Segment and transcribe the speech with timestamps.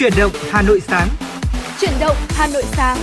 [0.00, 1.08] Chuyển động Hà Nội sáng.
[1.80, 2.98] Chuyển động Hà Nội sáng.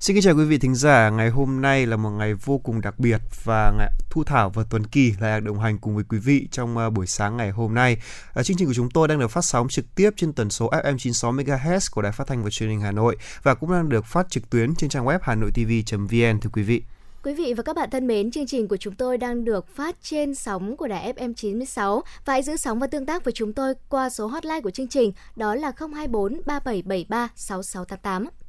[0.00, 2.80] Xin kính chào quý vị thính giả, ngày hôm nay là một ngày vô cùng
[2.80, 6.18] đặc biệt và ngày Thu Thảo và Tuấn Kỳ lại đồng hành cùng với quý
[6.18, 7.96] vị trong uh, buổi sáng ngày hôm nay.
[8.40, 10.70] Uh, chương trình của chúng tôi đang được phát sóng trực tiếp trên tần số
[10.70, 13.88] FM 96 MHz của Đài Phát thanh và Truyền hình Hà Nội và cũng đang
[13.88, 16.82] được phát trực tuyến trên trang web hanoitv.vn thưa quý vị.
[17.22, 19.96] Quý vị và các bạn thân mến, chương trình của chúng tôi đang được phát
[20.02, 23.52] trên sóng của đài FM 96 và hãy giữ sóng và tương tác với chúng
[23.52, 28.39] tôi qua số hotline của chương trình đó là 024 3773 6688.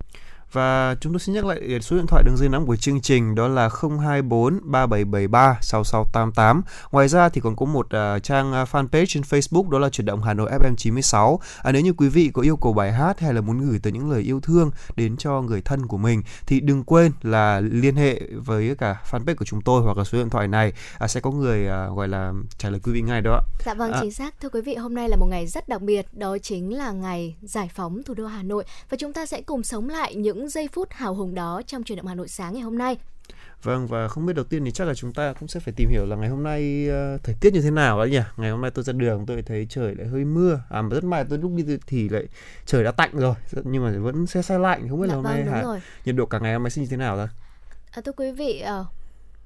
[0.52, 3.36] Và chúng tôi xin nhắc lại số điện thoại đường dây nóng của chương trình
[3.36, 6.62] đó là 024 3773 6688.
[6.92, 10.06] Ngoài ra thì còn có một uh, trang uh, fanpage trên Facebook đó là chuyển
[10.06, 11.40] động Hà Nội FM 96.
[11.64, 13.94] À, nếu như quý vị có yêu cầu bài hát hay là muốn gửi tới
[13.94, 17.96] những lời yêu thương đến cho người thân của mình thì đừng quên là liên
[17.96, 21.20] hệ với cả fanpage của chúng tôi hoặc là số điện thoại này à, sẽ
[21.20, 23.42] có người uh, gọi là trả lời quý vị ngay đó.
[23.66, 24.00] Dạ vâng, à.
[24.02, 24.36] chính xác.
[24.42, 27.36] Thưa quý vị, hôm nay là một ngày rất đặc biệt, đó chính là ngày
[27.42, 30.50] giải phóng thủ đô Hà Nội và chúng ta sẽ cùng sống lại những những
[30.50, 32.98] giây phút hào hùng đó trong truyền động Hà Nội sáng ngày hôm nay.
[33.64, 35.90] Vâng và không biết đầu tiên thì chắc là chúng ta cũng sẽ phải tìm
[35.90, 38.20] hiểu là ngày hôm nay uh, thời tiết như thế nào đấy nhỉ?
[38.38, 40.62] Ngày hôm nay tôi ra đường tôi thấy trời lại hơi mưa.
[40.70, 42.28] À mà rất may tôi lúc đi thì lại
[42.66, 45.24] trời đã tạnh rồi nhưng mà vẫn xe xe lạnh không biết dạ, là hôm
[45.24, 45.82] vâng, nay hả?
[46.06, 47.28] nhiệt độ cả ngày hôm nay sẽ như thế nào ta?
[47.92, 48.86] À, thưa quý vị, uh,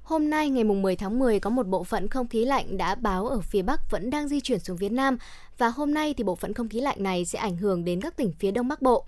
[0.02, 2.94] Hôm nay ngày mùng 10 tháng 10 có một bộ phận không khí lạnh đã
[2.94, 5.18] báo ở phía Bắc vẫn đang di chuyển xuống phía Nam
[5.58, 8.16] và hôm nay thì bộ phận không khí lạnh này sẽ ảnh hưởng đến các
[8.16, 9.06] tỉnh phía Đông Bắc Bộ.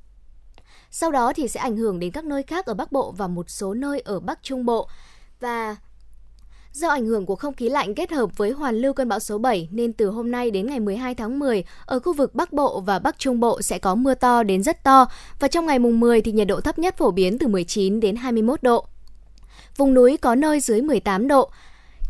[0.91, 3.50] Sau đó thì sẽ ảnh hưởng đến các nơi khác ở Bắc Bộ và một
[3.50, 4.89] số nơi ở Bắc Trung Bộ.
[5.41, 5.77] Và
[6.72, 9.39] Do ảnh hưởng của không khí lạnh kết hợp với hoàn lưu cơn bão số
[9.39, 12.81] 7 nên từ hôm nay đến ngày 12 tháng 10, ở khu vực Bắc Bộ
[12.81, 15.06] và Bắc Trung Bộ sẽ có mưa to đến rất to
[15.41, 18.16] và trong ngày mùng 10 thì nhiệt độ thấp nhất phổ biến từ 19 đến
[18.16, 18.86] 21 độ.
[19.77, 21.50] Vùng núi có nơi dưới 18 độ.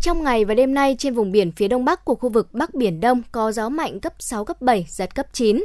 [0.01, 2.75] Trong ngày và đêm nay trên vùng biển phía đông bắc của khu vực Bắc
[2.75, 5.65] Biển Đông có gió mạnh cấp 6, cấp 7, giật cấp 9.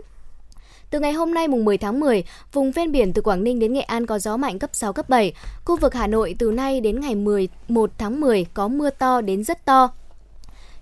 [0.93, 2.23] Từ ngày hôm nay mùng 10 tháng 10,
[2.53, 5.09] vùng ven biển từ Quảng Ninh đến Nghệ An có gió mạnh cấp 6, cấp
[5.09, 5.33] 7.
[5.65, 9.43] Khu vực Hà Nội từ nay đến ngày 11 tháng 10 có mưa to đến
[9.43, 9.89] rất to.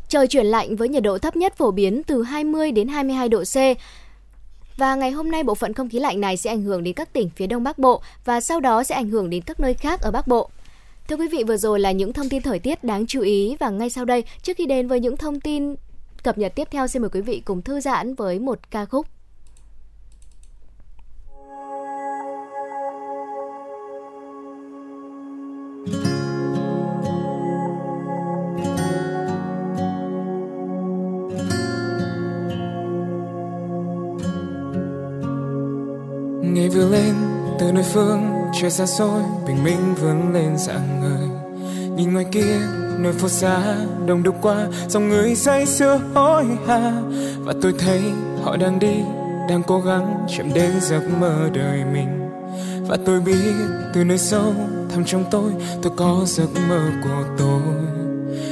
[0.08, 3.44] Trời chuyển lạnh với nhiệt độ thấp nhất phổ biến từ 20 đến 22 độ
[3.44, 3.56] C.
[4.78, 7.14] Và ngày hôm nay bộ phận không khí lạnh này sẽ ảnh hưởng đến các
[7.14, 10.02] tỉnh phía Đông Bắc Bộ và sau đó sẽ ảnh hưởng đến các nơi khác
[10.02, 10.50] ở Bắc Bộ.
[11.08, 13.70] Thưa quý vị, vừa rồi là những thông tin thời tiết đáng chú ý và
[13.70, 15.76] ngay sau đây, trước khi đến với những thông tin
[16.24, 19.08] cập nhật tiếp theo, xin mời quý vị cùng thư giãn với một ca khúc.
[36.54, 37.16] Ngày vừa lên,
[37.60, 38.22] từ nơi phương
[38.62, 41.28] trời xa xôi, bình minh vươn lên dạng ngời.
[41.96, 42.58] Nhìn ngoài kia,
[43.00, 43.76] nơi phố xa
[44.06, 46.92] đông đúc qua dòng người say sưa hối hả.
[47.40, 48.02] Và tôi thấy
[48.44, 48.96] họ đang đi,
[49.50, 52.30] đang cố gắng chạm đến giấc mơ đời mình.
[52.88, 53.54] Và tôi biết
[53.94, 54.54] từ nơi sâu
[54.90, 55.52] thẳm trong tôi
[55.82, 57.62] tôi có giấc mơ của tôi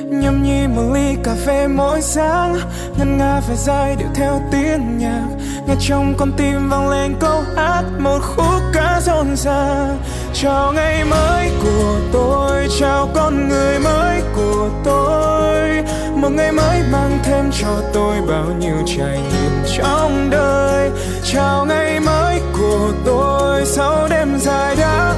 [0.10, 2.60] nhâm nhi một ly cà phê mỗi sáng.
[2.98, 5.28] Ngân nga phải dài điệu theo tiếng nhạc.
[5.68, 9.98] Nghe trong con tim vang lên câu hát, một khúc ca rộn ràng.
[10.34, 15.84] Chào ngày mới của tôi, chào con người mới của tôi.
[16.16, 20.90] Một ngày mới mang thêm cho tôi bao nhiêu trải nghiệm trong đời.
[21.24, 25.16] Chào ngày mới của tôi, sau đêm dài đã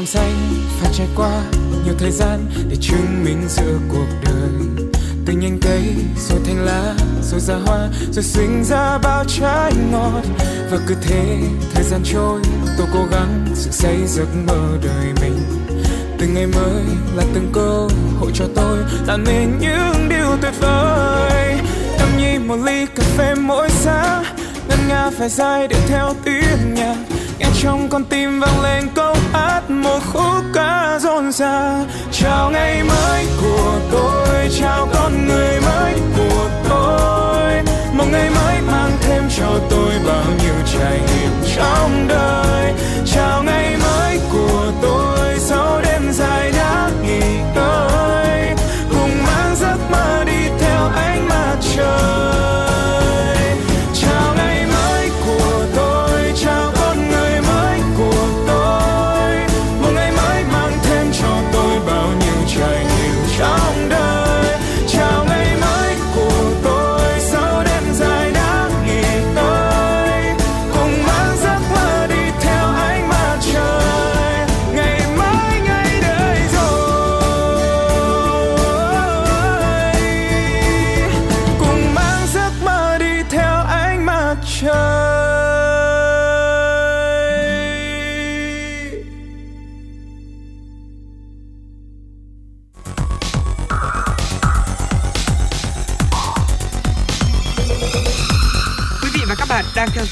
[0.00, 1.42] mầm xanh, phải trải qua
[1.84, 4.86] nhiều thời gian để chứng minh giữa cuộc đời.
[5.26, 5.82] Từ nhánh cây,
[6.28, 10.22] rồi thành lá, rồi ra hoa, rồi sinh ra bao trái ngọt
[10.70, 11.38] và cứ thế,
[11.74, 12.40] thời gian trôi,
[12.78, 15.38] tôi cố gắng sự xây giấc mơ đời mình.
[16.18, 16.82] Từng ngày mới
[17.16, 17.88] là từng cơ
[18.20, 21.60] hội cho tôi làm nên những điều tuyệt vời.
[21.98, 24.24] Nhâm nhi một ly cà phê mỗi sáng,
[24.68, 26.96] ngân nga phải dài để theo tiếng nhạc
[27.62, 31.86] trong con tim vang lên câu hát, một khúc ca rộn ràng.
[32.12, 37.52] Chào ngày mới của tôi, chào con người mới của tôi.
[37.94, 42.74] Một ngày mới mang thêm cho tôi bao nhiêu trải nghiệm trong đời.
[43.06, 45.89] Chào ngày mới của tôi, sau đây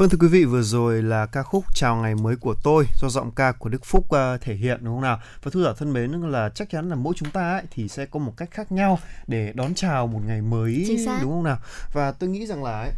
[0.00, 3.08] Vâng thưa quý vị, vừa rồi là ca khúc Chào ngày mới của tôi do
[3.08, 5.20] giọng ca của Đức Phúc uh, thể hiện đúng không nào?
[5.42, 8.06] Và thu giả thân mến là chắc chắn là mỗi chúng ta ấy, thì sẽ
[8.06, 11.58] có một cách khác nhau để đón chào một ngày mới đúng không nào?
[11.92, 12.90] Và tôi nghĩ rằng là ấy,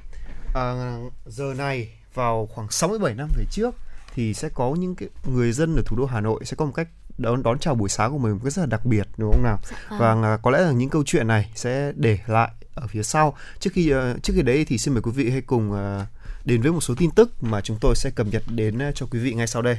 [0.48, 3.74] uh, giờ này vào khoảng 67 năm về trước
[4.14, 6.72] thì sẽ có những cái người dân ở thủ đô Hà Nội sẽ có một
[6.74, 6.88] cách
[7.18, 9.42] đón đón chào buổi sáng của mình một cách rất là đặc biệt đúng không
[9.42, 9.58] nào?
[9.70, 10.22] Dạ vâng.
[10.22, 13.36] Và uh, có lẽ là những câu chuyện này sẽ để lại ở phía sau.
[13.60, 15.78] Trước khi trước khi đấy thì xin mời quý vị hãy cùng uh,
[16.44, 19.06] đến với một số tin tức mà chúng tôi sẽ cập nhật đến ờ, cho
[19.10, 19.78] quý vị ngay sau đây.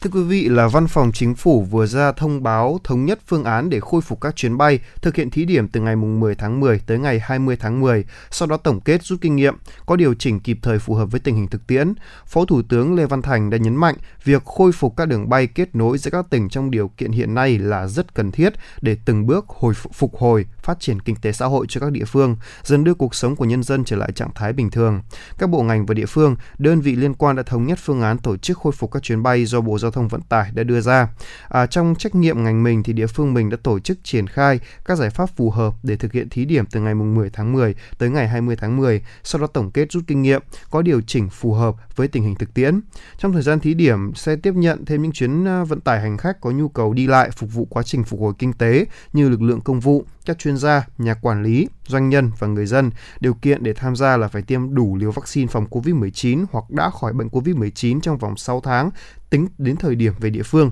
[0.00, 3.44] Thưa quý vị là Văn phòng Chính phủ vừa ra thông báo thống nhất phương
[3.44, 6.60] án để khôi phục các chuyến bay, thực hiện thí điểm từ ngày 10 tháng
[6.60, 9.54] 10 tới ngày 20 tháng 10, sau đó tổng kết rút kinh nghiệm,
[9.86, 11.94] có điều chỉnh kịp thời phù hợp với tình hình thực tiễn.
[12.26, 13.94] Phó Thủ tướng Lê Văn Thành đã nhấn mạnh
[14.24, 17.34] việc khôi phục các đường bay kết nối giữa các tỉnh trong điều kiện hiện
[17.34, 21.32] nay là rất cần thiết để từng bước hồi phục hồi, phát triển kinh tế
[21.32, 24.12] xã hội cho các địa phương, dần đưa cuộc sống của nhân dân trở lại
[24.12, 25.02] trạng thái bình thường.
[25.38, 28.18] Các bộ ngành và địa phương, đơn vị liên quan đã thống nhất phương án
[28.18, 30.62] tổ chức khôi phục các chuyến bay do Bộ Giao giao thông Vận tải đã
[30.62, 31.08] đưa ra.
[31.48, 34.60] À, trong trách nhiệm ngành mình thì địa phương mình đã tổ chức triển khai
[34.84, 37.74] các giải pháp phù hợp để thực hiện thí điểm từ ngày 10 tháng 10
[37.98, 41.28] tới ngày 20 tháng 10, sau đó tổng kết rút kinh nghiệm, có điều chỉnh
[41.28, 42.80] phù hợp với tình hình thực tiễn.
[43.18, 46.16] Trong thời gian thí điểm sẽ tiếp nhận thêm những chuyến à, vận tải hành
[46.16, 49.28] khách có nhu cầu đi lại phục vụ quá trình phục hồi kinh tế như
[49.28, 52.90] lực lượng công vụ, các chuyên gia, nhà quản lý, doanh nhân và người dân.
[53.20, 56.90] Điều kiện để tham gia là phải tiêm đủ liều vaccine phòng COVID-19 hoặc đã
[56.90, 58.90] khỏi bệnh COVID-19 trong vòng 6 tháng
[59.30, 60.70] tính đến thời điểm về địa phương.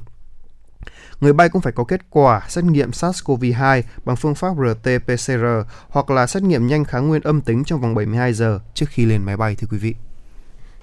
[1.21, 6.11] Người bay cũng phải có kết quả xét nghiệm SARS-CoV-2 bằng phương pháp RT-PCR hoặc
[6.11, 9.23] là xét nghiệm nhanh kháng nguyên âm tính trong vòng 72 giờ trước khi lên
[9.23, 9.95] máy bay thưa quý vị.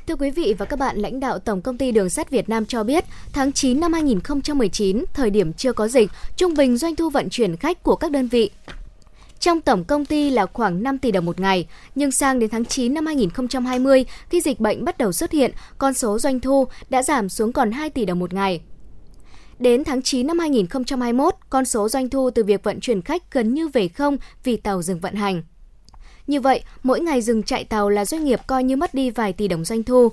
[0.07, 2.65] Thưa quý vị và các bạn, lãnh đạo Tổng công ty Đường sắt Việt Nam
[2.65, 7.09] cho biết, tháng 9 năm 2019, thời điểm chưa có dịch, trung bình doanh thu
[7.09, 8.49] vận chuyển khách của các đơn vị
[9.41, 12.65] trong tổng công ty là khoảng 5 tỷ đồng một ngày, nhưng sang đến tháng
[12.65, 17.03] 9 năm 2020, khi dịch bệnh bắt đầu xuất hiện, con số doanh thu đã
[17.03, 18.61] giảm xuống còn 2 tỷ đồng một ngày.
[19.59, 23.53] Đến tháng 9 năm 2021, con số doanh thu từ việc vận chuyển khách gần
[23.53, 25.43] như về không vì tàu dừng vận hành.
[26.27, 29.33] Như vậy, mỗi ngày dừng chạy tàu là doanh nghiệp coi như mất đi vài
[29.33, 30.11] tỷ đồng doanh thu.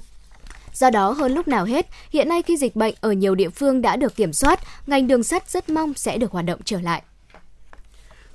[0.74, 3.82] Do đó, hơn lúc nào hết, hiện nay khi dịch bệnh ở nhiều địa phương
[3.82, 7.02] đã được kiểm soát, ngành đường sắt rất mong sẽ được hoạt động trở lại.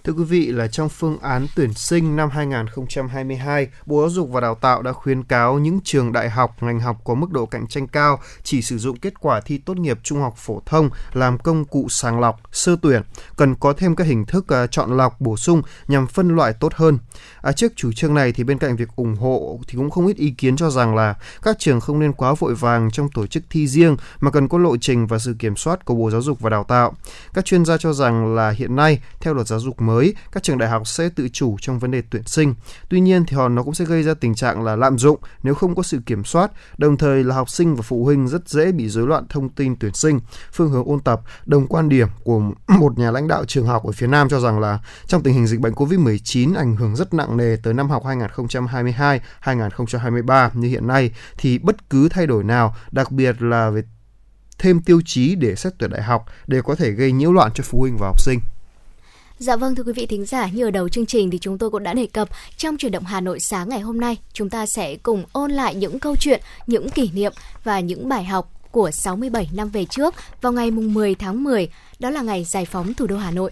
[0.06, 4.42] Thưa quý vị là trong phương án tuyển sinh năm 2022, Bộ Giáo dục và
[4.42, 7.68] Đào tạo đã khuyến cáo những trường đại học, ngành học có mức độ cạnh
[7.68, 11.38] tranh cao chỉ sử dụng kết quả thi tốt nghiệp trung học phổ thông làm
[11.38, 13.02] công cụ sàng lọc, sơ tuyển,
[13.36, 16.74] cần có thêm các hình thức à, chọn lọc bổ sung nhằm phân loại tốt
[16.74, 16.98] hơn.
[17.42, 20.18] À, trước chủ trương này thì bên cạnh việc ủng hộ thì cũng không ít
[20.18, 23.44] ý kiến cho rằng là các trường không nên quá vội vàng trong tổ chức
[23.50, 26.40] thi riêng mà cần có lộ trình và sự kiểm soát của Bộ Giáo dục
[26.40, 26.94] và Đào tạo.
[27.34, 30.44] Các chuyên gia cho rằng là hiện nay theo luật giáo dục mới mới, các
[30.44, 32.56] trường đại học sẽ tự chủ trong vấn đề tuyển sinh.
[32.90, 35.56] Tuy nhiên thì họ nó cũng sẽ gây ra tình trạng là lạm dụng nếu
[35.56, 38.72] không có sự kiểm soát, đồng thời là học sinh và phụ huynh rất dễ
[38.72, 40.20] bị rối loạn thông tin tuyển sinh,
[40.52, 41.22] phương hướng ôn tập.
[41.46, 44.60] Đồng quan điểm của một nhà lãnh đạo trường học ở phía Nam cho rằng
[44.60, 48.04] là trong tình hình dịch bệnh COVID-19 ảnh hưởng rất nặng nề tới năm học
[49.44, 53.84] 2022-2023 như hiện nay thì bất cứ thay đổi nào, đặc biệt là về
[54.60, 57.64] thêm tiêu chí để xét tuyển đại học đều có thể gây nhiễu loạn cho
[57.68, 58.40] phụ huynh và học sinh.
[59.44, 61.70] Dạ vâng thưa quý vị thính giả, như ở đầu chương trình thì chúng tôi
[61.70, 64.66] cũng đã đề cập trong chuyển động Hà Nội sáng ngày hôm nay, chúng ta
[64.66, 67.34] sẽ cùng ôn lại những câu chuyện, những kỷ niệm
[67.64, 71.70] và những bài học của 67 năm về trước vào ngày mùng 10 tháng 10,
[72.00, 73.52] đó là ngày giải phóng thủ đô Hà Nội.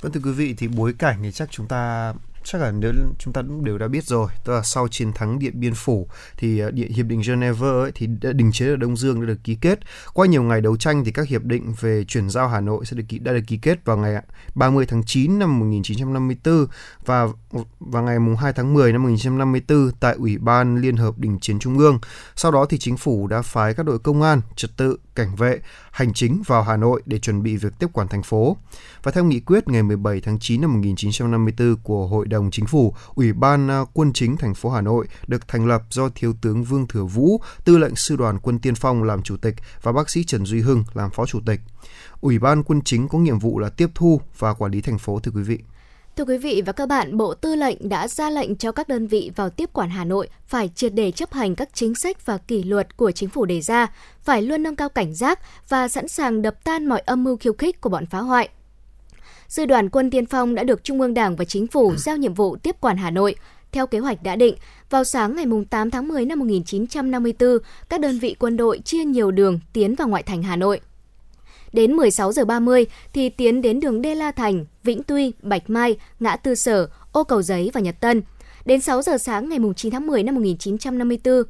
[0.00, 2.14] Vâng thưa quý vị thì bối cảnh thì chắc chúng ta
[2.52, 5.38] chắc là nếu chúng ta cũng đều đã biết rồi tức là sau chiến thắng
[5.38, 9.20] điện biên phủ thì uh, hiệp định Geneva ấy, thì đình chế ở Đông Dương
[9.20, 9.78] đã được ký kết
[10.14, 12.96] qua nhiều ngày đấu tranh thì các hiệp định về chuyển giao Hà Nội sẽ
[12.96, 14.22] được ký đã được ký kết vào ngày à,
[14.54, 16.66] 30 tháng 9 năm 1954
[17.04, 17.28] và
[17.80, 21.58] vào ngày mùng 2 tháng 10 năm 1954 tại Ủy ban Liên hợp Đình chiến
[21.58, 21.98] Trung ương.
[22.36, 25.60] Sau đó thì chính phủ đã phái các đội công an, trật tự, cảnh vệ,
[25.90, 28.56] hành chính vào Hà Nội để chuẩn bị việc tiếp quản thành phố.
[29.02, 32.94] Và theo nghị quyết ngày 17 tháng 9 năm 1954 của Hội đồng Chính phủ,
[33.14, 36.64] Ủy ban à, Quân chính thành phố Hà Nội được thành lập do Thiếu tướng
[36.64, 40.10] Vương Thừa Vũ, Tư lệnh Sư đoàn Quân Tiên Phong làm chủ tịch và bác
[40.10, 41.60] sĩ Trần Duy Hưng làm phó chủ tịch.
[42.20, 45.20] Ủy ban Quân chính có nhiệm vụ là tiếp thu và quản lý thành phố
[45.20, 45.58] thưa quý vị.
[46.18, 49.06] Thưa quý vị và các bạn, Bộ Tư lệnh đã ra lệnh cho các đơn
[49.06, 52.38] vị vào tiếp quản Hà Nội phải triệt để chấp hành các chính sách và
[52.38, 53.86] kỷ luật của chính phủ đề ra,
[54.22, 57.52] phải luôn nâng cao cảnh giác và sẵn sàng đập tan mọi âm mưu khiêu
[57.52, 58.48] khích của bọn phá hoại.
[59.48, 62.34] Sư đoàn quân tiên phong đã được Trung ương Đảng và Chính phủ giao nhiệm
[62.34, 63.34] vụ tiếp quản Hà Nội.
[63.72, 64.54] Theo kế hoạch đã định,
[64.90, 67.58] vào sáng ngày 8 tháng 10 năm 1954,
[67.88, 70.80] các đơn vị quân đội chia nhiều đường tiến vào ngoại thành Hà Nội.
[71.72, 75.96] Đến 16 giờ 30 thì tiến đến đường Đê La Thành, Vĩnh Tuy, Bạch Mai,
[76.20, 78.22] Ngã Tư Sở, Ô Cầu Giấy và Nhật Tân.
[78.64, 81.42] Đến 6 giờ sáng ngày 9 tháng 10 năm 1954,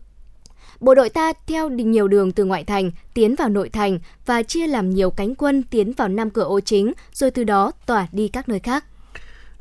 [0.80, 4.66] bộ đội ta theo nhiều đường từ ngoại thành tiến vào nội thành và chia
[4.66, 8.28] làm nhiều cánh quân tiến vào năm cửa ô chính, rồi từ đó tỏa đi
[8.28, 8.84] các nơi khác.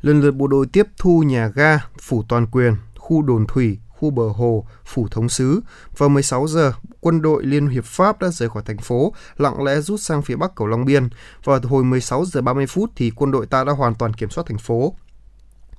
[0.00, 4.10] Lần lượt bộ đội tiếp thu nhà ga, phủ toàn quyền, khu đồn thủy, khu
[4.10, 5.60] bờ hồ, phủ thống sứ.
[5.96, 9.80] Vào 16 giờ, quân đội Liên hiệp Pháp đã rời khỏi thành phố, lặng lẽ
[9.80, 11.08] rút sang phía bắc cầu Long Biên.
[11.44, 14.44] Vào hồi 16 giờ 30 phút thì quân đội ta đã hoàn toàn kiểm soát
[14.46, 14.94] thành phố,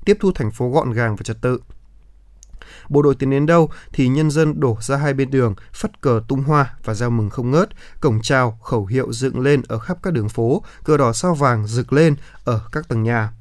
[0.05, 1.59] tiếp thu thành phố gọn gàng và trật tự.
[2.89, 6.21] Bộ đội tiến đến đâu thì nhân dân đổ ra hai bên đường, phất cờ
[6.27, 9.97] tung hoa và reo mừng không ngớt, cổng chào, khẩu hiệu dựng lên ở khắp
[10.03, 13.31] các đường phố, cờ đỏ sao vàng rực lên ở các tầng nhà.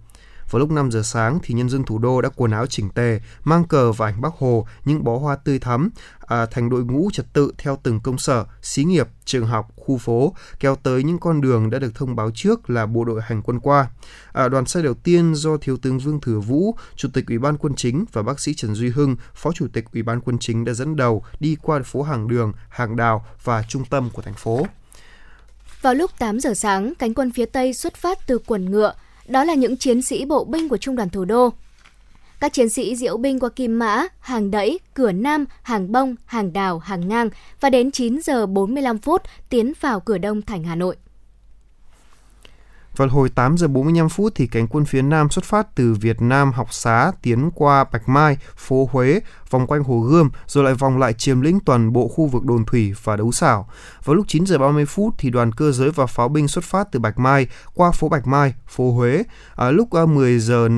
[0.50, 3.20] Vào lúc 5 giờ sáng thì nhân dân thủ đô đã quần áo chỉnh tề,
[3.44, 5.90] mang cờ và ảnh Bác Hồ, những bó hoa tươi thắm,
[6.26, 9.98] à, thành đội ngũ trật tự theo từng công sở, xí nghiệp, trường học, khu
[9.98, 13.42] phố, kéo tới những con đường đã được thông báo trước là bộ đội hành
[13.42, 13.90] quân qua.
[14.32, 17.56] À, đoàn xe đầu tiên do Thiếu tướng Vương Thừa Vũ, Chủ tịch Ủy ban
[17.56, 20.64] Quân chính và bác sĩ Trần Duy Hưng, Phó Chủ tịch Ủy ban Quân chính
[20.64, 24.34] đã dẫn đầu đi qua phố hàng đường, hàng đào và trung tâm của thành
[24.34, 24.66] phố.
[25.82, 28.94] Vào lúc 8 giờ sáng, cánh quân phía Tây xuất phát từ quần ngựa,
[29.28, 31.50] đó là những chiến sĩ bộ binh của Trung đoàn Thủ đô.
[32.40, 36.52] Các chiến sĩ diễu binh qua Kim Mã, Hàng Đẫy, Cửa Nam, Hàng Bông, Hàng
[36.52, 37.30] Đào, Hàng Ngang
[37.60, 40.96] và đến 9 giờ 45 phút tiến vào cửa đông thành Hà Nội.
[42.98, 46.22] Vào hồi 8 giờ 45 phút thì cánh quân phía Nam xuất phát từ Việt
[46.22, 50.74] Nam học xá tiến qua Bạch Mai, phố Huế, vòng quanh Hồ Gươm rồi lại
[50.74, 53.68] vòng lại chiếm lĩnh toàn bộ khu vực đồn thủy và đấu xảo.
[54.04, 56.88] Vào lúc 9 giờ 30 phút thì đoàn cơ giới và pháo binh xuất phát
[56.92, 59.22] từ Bạch Mai qua phố Bạch Mai, phố Huế.
[59.56, 60.68] À, lúc à, 10 giờ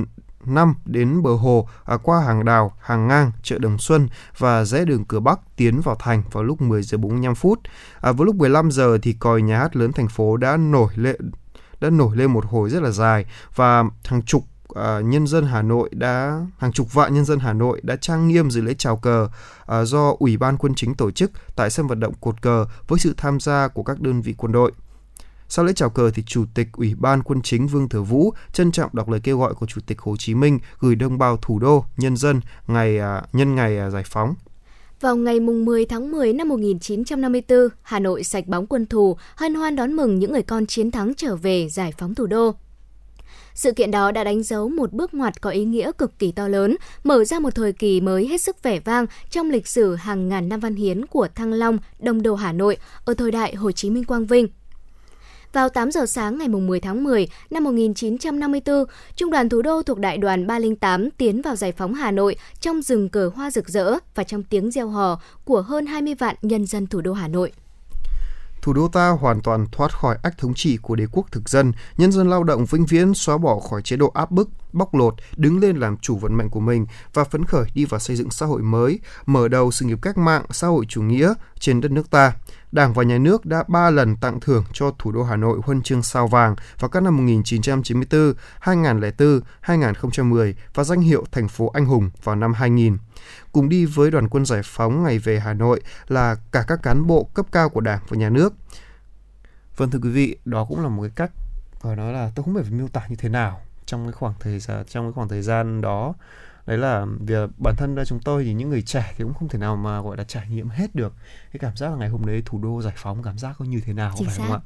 [0.44, 4.08] 5 đến bờ hồ à, qua hàng đào, hàng ngang, chợ Đồng Xuân
[4.38, 7.60] và rẽ đường cửa Bắc tiến vào thành vào lúc 10 giờ 45 phút.
[8.00, 11.16] À, vào lúc 15 giờ thì còi nhà hát lớn thành phố đã nổi lên
[11.80, 15.62] đã nổi lên một hồi rất là dài và hàng chục uh, nhân dân Hà
[15.62, 18.96] Nội đã hàng chục vạn nhân dân Hà Nội đã trang nghiêm dự lễ chào
[18.96, 19.28] cờ
[19.62, 22.98] uh, do Ủy ban Quân chính tổ chức tại sân vận động cột cờ với
[22.98, 24.72] sự tham gia của các đơn vị quân đội.
[25.48, 28.72] Sau lễ chào cờ thì Chủ tịch Ủy ban Quân chính Vương Thừa Vũ trân
[28.72, 31.58] trọng đọc lời kêu gọi của Chủ tịch Hồ Chí Minh gửi đồng bào thủ
[31.58, 34.34] đô, nhân dân ngày à, nhân ngày giải phóng.
[35.00, 39.76] Vào ngày 10 tháng 10 năm 1954, Hà Nội sạch bóng quân thù, hân hoan
[39.76, 42.54] đón mừng những người con chiến thắng trở về giải phóng thủ đô.
[43.54, 46.48] Sự kiện đó đã đánh dấu một bước ngoặt có ý nghĩa cực kỳ to
[46.48, 50.28] lớn, mở ra một thời kỳ mới hết sức vẻ vang trong lịch sử hàng
[50.28, 53.72] ngàn năm văn hiến của Thăng Long, Đông Đô Hà Nội ở thời đại Hồ
[53.72, 54.48] Chí Minh Quang Vinh.
[55.52, 58.84] Vào 8 giờ sáng ngày 10 tháng 10 năm 1954,
[59.16, 62.82] Trung đoàn Thủ đô thuộc Đại đoàn 308 tiến vào giải phóng Hà Nội trong
[62.82, 66.66] rừng cờ hoa rực rỡ và trong tiếng reo hò của hơn 20 vạn nhân
[66.66, 67.52] dân thủ đô Hà Nội
[68.62, 71.72] thủ đô ta hoàn toàn thoát khỏi ách thống trị của đế quốc thực dân,
[71.96, 75.14] nhân dân lao động vĩnh viễn xóa bỏ khỏi chế độ áp bức, bóc lột,
[75.36, 78.30] đứng lên làm chủ vận mệnh của mình và phấn khởi đi vào xây dựng
[78.30, 81.90] xã hội mới, mở đầu sự nghiệp cách mạng xã hội chủ nghĩa trên đất
[81.90, 82.32] nước ta.
[82.72, 85.82] Đảng và Nhà nước đã ba lần tặng thưởng cho thủ đô Hà Nội huân
[85.82, 91.86] chương sao vàng vào các năm 1994, 2004, 2010 và danh hiệu thành phố anh
[91.86, 92.98] hùng vào năm 2000.
[93.52, 97.06] Cùng đi với đoàn quân giải phóng ngày về Hà Nội là cả các cán
[97.06, 98.54] bộ cấp cao của Đảng và Nhà nước.
[99.76, 101.30] Vâng thưa quý vị, đó cũng là một cái cách
[101.80, 104.34] và nói là tôi không biết phải miêu tả như thế nào trong cái khoảng
[104.40, 106.14] thời gian trong cái khoảng thời gian đó
[106.66, 109.58] đấy là việc bản thân chúng tôi thì những người trẻ thì cũng không thể
[109.58, 111.14] nào mà gọi là trải nghiệm hết được
[111.52, 113.80] cái cảm giác là ngày hôm đấy thủ đô giải phóng cảm giác có như
[113.84, 114.44] thế nào Chính phải xác.
[114.44, 114.60] không ạ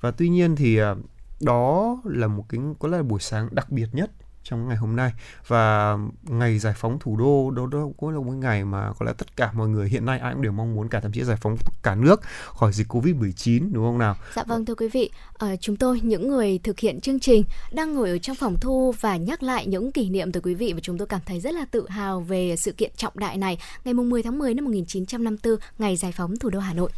[0.00, 0.94] và tuy nhiên thì à,
[1.40, 4.10] đó là một cái có lẽ là buổi sáng đặc biệt nhất
[4.44, 5.12] trong ngày hôm nay
[5.46, 9.12] và ngày giải phóng thủ đô đó, đó cũng là một ngày mà có lẽ
[9.18, 11.36] tất cả mọi người hiện nay ai cũng đều mong muốn cả thậm chí giải
[11.40, 15.10] phóng cả nước khỏi dịch covid 19 đúng không nào Dạ vâng thưa quý vị,
[15.32, 18.94] ờ, chúng tôi những người thực hiện chương trình đang ngồi ở trong phòng thu
[19.00, 21.54] và nhắc lại những kỷ niệm từ quý vị và chúng tôi cảm thấy rất
[21.54, 24.64] là tự hào về sự kiện trọng đại này ngày mùng 10 tháng 10 năm
[24.64, 26.90] 1954 ngày giải phóng thủ đô Hà Nội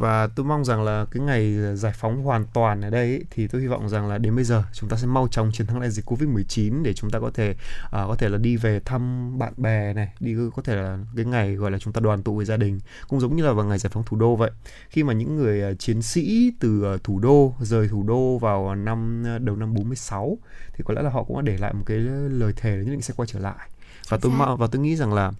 [0.00, 3.48] và tôi mong rằng là cái ngày giải phóng hoàn toàn ở đây ấy, thì
[3.48, 5.80] tôi hy vọng rằng là đến bây giờ chúng ta sẽ mau chóng chiến thắng
[5.80, 7.54] lại dịch covid 19 để chúng ta có thể
[7.90, 11.24] à, có thể là đi về thăm bạn bè này đi có thể là cái
[11.24, 12.80] ngày gọi là chúng ta đoàn tụ với gia đình.
[13.08, 14.50] Cũng giống như là vào ngày giải phóng thủ đô vậy.
[14.88, 18.74] Khi mà những người à, chiến sĩ từ à, thủ đô rời thủ đô vào
[18.74, 20.38] năm à, đầu năm 46
[20.72, 21.98] thì có lẽ là họ cũng đã để lại một cái
[22.30, 23.68] lời thề là nhất định sẽ quay trở lại.
[24.08, 25.32] Và tôi và tôi nghĩ rằng là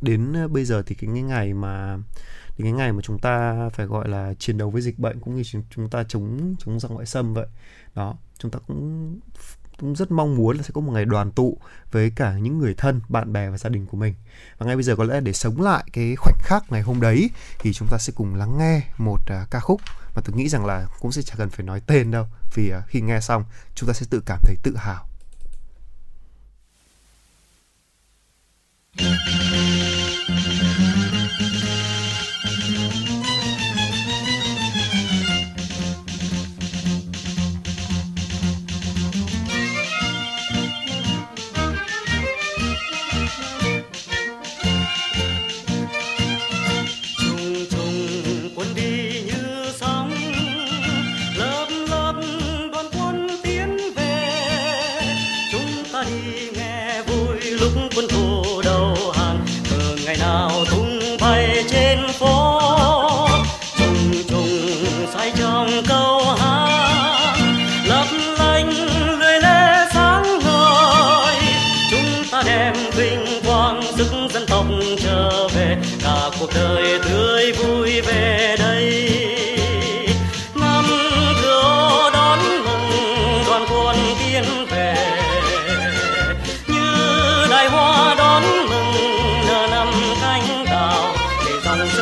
[0.00, 1.98] đến bây giờ thì cái ngày mà
[2.62, 5.36] thì cái ngày mà chúng ta phải gọi là chiến đấu với dịch bệnh cũng
[5.36, 7.46] như chúng ta chống chống giặc ngoại xâm vậy
[7.94, 9.20] đó chúng ta cũng
[9.80, 11.58] cũng rất mong muốn là sẽ có một ngày đoàn tụ
[11.90, 14.14] với cả những người thân, bạn bè và gia đình của mình.
[14.58, 17.30] Và ngay bây giờ có lẽ để sống lại cái khoảnh khắc ngày hôm đấy
[17.58, 19.80] thì chúng ta sẽ cùng lắng nghe một uh, ca khúc
[20.14, 22.84] mà tôi nghĩ rằng là cũng sẽ chẳng cần phải nói tên đâu vì uh,
[22.86, 25.08] khi nghe xong chúng ta sẽ tự cảm thấy tự hào.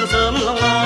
[0.06, 0.79] 怎么啦？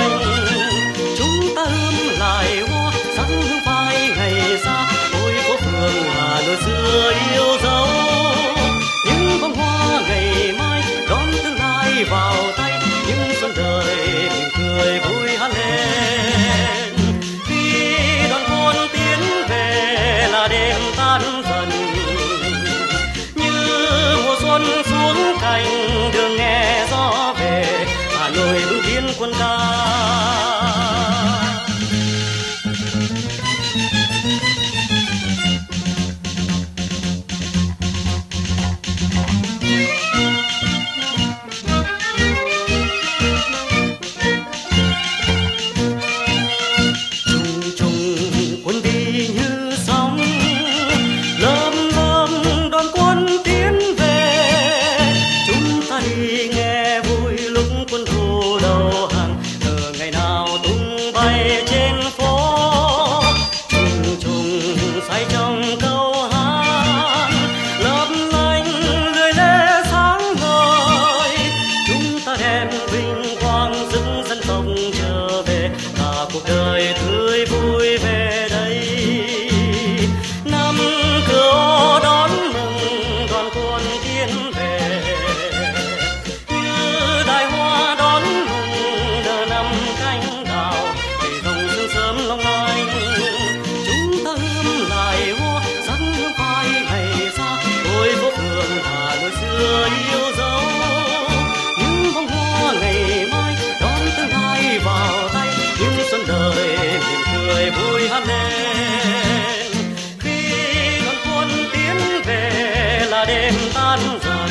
[113.26, 114.50] đêm tan dần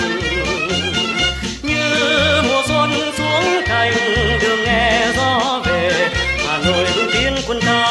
[1.64, 1.96] như
[2.48, 3.94] mùa xuân xuống cành
[4.42, 6.10] đường nghe gió về
[6.48, 7.90] hà nội bước tiến quân ta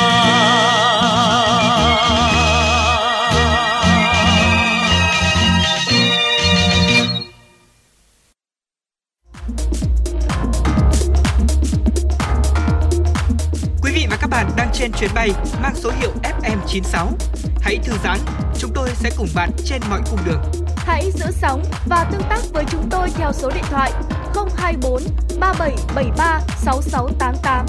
[13.82, 15.30] Quý vị và các bạn đang trên chuyến bay
[15.62, 17.06] mang số hiệu FM96.
[17.60, 18.18] Hãy thư giãn,
[18.58, 20.61] chúng tôi sẽ cùng bạn trên mọi cung đường.
[20.92, 23.92] Hãy giữ sóng và tương tác với chúng tôi theo số điện thoại
[24.56, 25.02] 024
[25.40, 27.66] 3773 6688.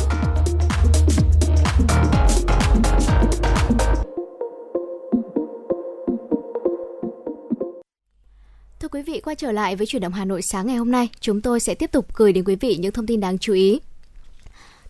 [8.79, 11.09] Thưa quý vị, quay trở lại với chuyển động Hà Nội sáng ngày hôm nay,
[11.19, 13.79] chúng tôi sẽ tiếp tục gửi đến quý vị những thông tin đáng chú ý.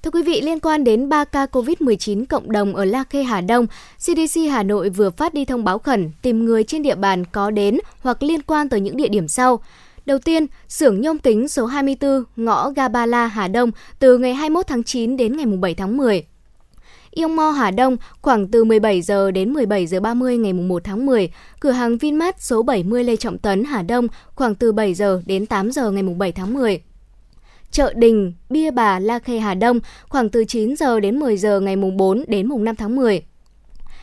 [0.03, 3.41] Thưa quý vị, liên quan đến 3 ca COVID-19 cộng đồng ở La Khê, Hà
[3.41, 7.25] Đông, CDC Hà Nội vừa phát đi thông báo khẩn tìm người trên địa bàn
[7.25, 9.59] có đến hoặc liên quan tới những địa điểm sau.
[10.05, 14.83] Đầu tiên, xưởng nhôm kính số 24, ngõ Gabala, Hà Đông từ ngày 21 tháng
[14.83, 16.23] 9 đến ngày 7 tháng 10.
[17.21, 21.05] Yong Mo Hà Đông khoảng từ 17 giờ đến 17 giờ 30 ngày 1 tháng
[21.05, 25.21] 10, cửa hàng Vinmart số 70 Lê Trọng Tấn Hà Đông khoảng từ 7 giờ
[25.25, 26.81] đến 8 giờ ngày 7 tháng 10.
[27.73, 31.59] Chợ Đình, Bia Bà, La Khê Hà Đông khoảng từ 9 giờ đến 10 giờ
[31.59, 33.21] ngày mùng 4 đến mùng 5 tháng 10.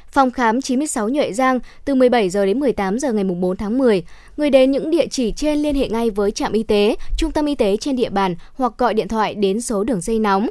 [0.09, 4.05] Phòng khám 96 Nhuệ Giang từ 17 giờ đến 18 giờ ngày 4 tháng 10.
[4.37, 7.47] Người đến những địa chỉ trên liên hệ ngay với trạm y tế, trung tâm
[7.47, 10.49] y tế trên địa bàn hoặc gọi điện thoại đến số đường dây nóng.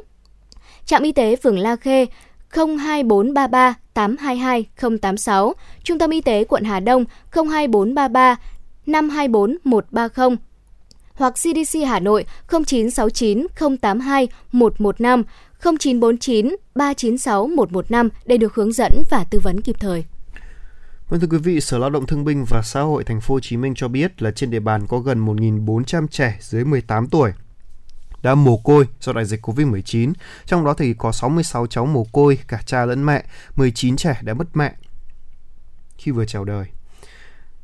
[0.84, 2.06] Trạm y tế phường La Khê
[2.50, 4.66] 02433 822
[5.02, 5.52] 086,
[5.84, 8.36] Trung tâm y tế quận Hà Đông 02433
[8.86, 10.36] 524 130
[11.20, 13.46] hoặc CDC Hà Nội 0969
[13.80, 15.22] 082 115
[15.62, 20.04] 0949 396 115 để được hướng dẫn và tư vấn kịp thời.
[21.08, 23.40] Vâng thưa quý vị, Sở Lao động Thương binh và Xã hội Thành phố Hồ
[23.40, 27.32] Chí Minh cho biết là trên địa bàn có gần 1.400 trẻ dưới 18 tuổi
[28.22, 30.12] đã mồ côi do đại dịch Covid-19.
[30.46, 33.24] Trong đó thì có 66 cháu mồ côi cả cha lẫn mẹ,
[33.56, 34.74] 19 trẻ đã mất mẹ
[35.96, 36.66] khi vừa chào đời.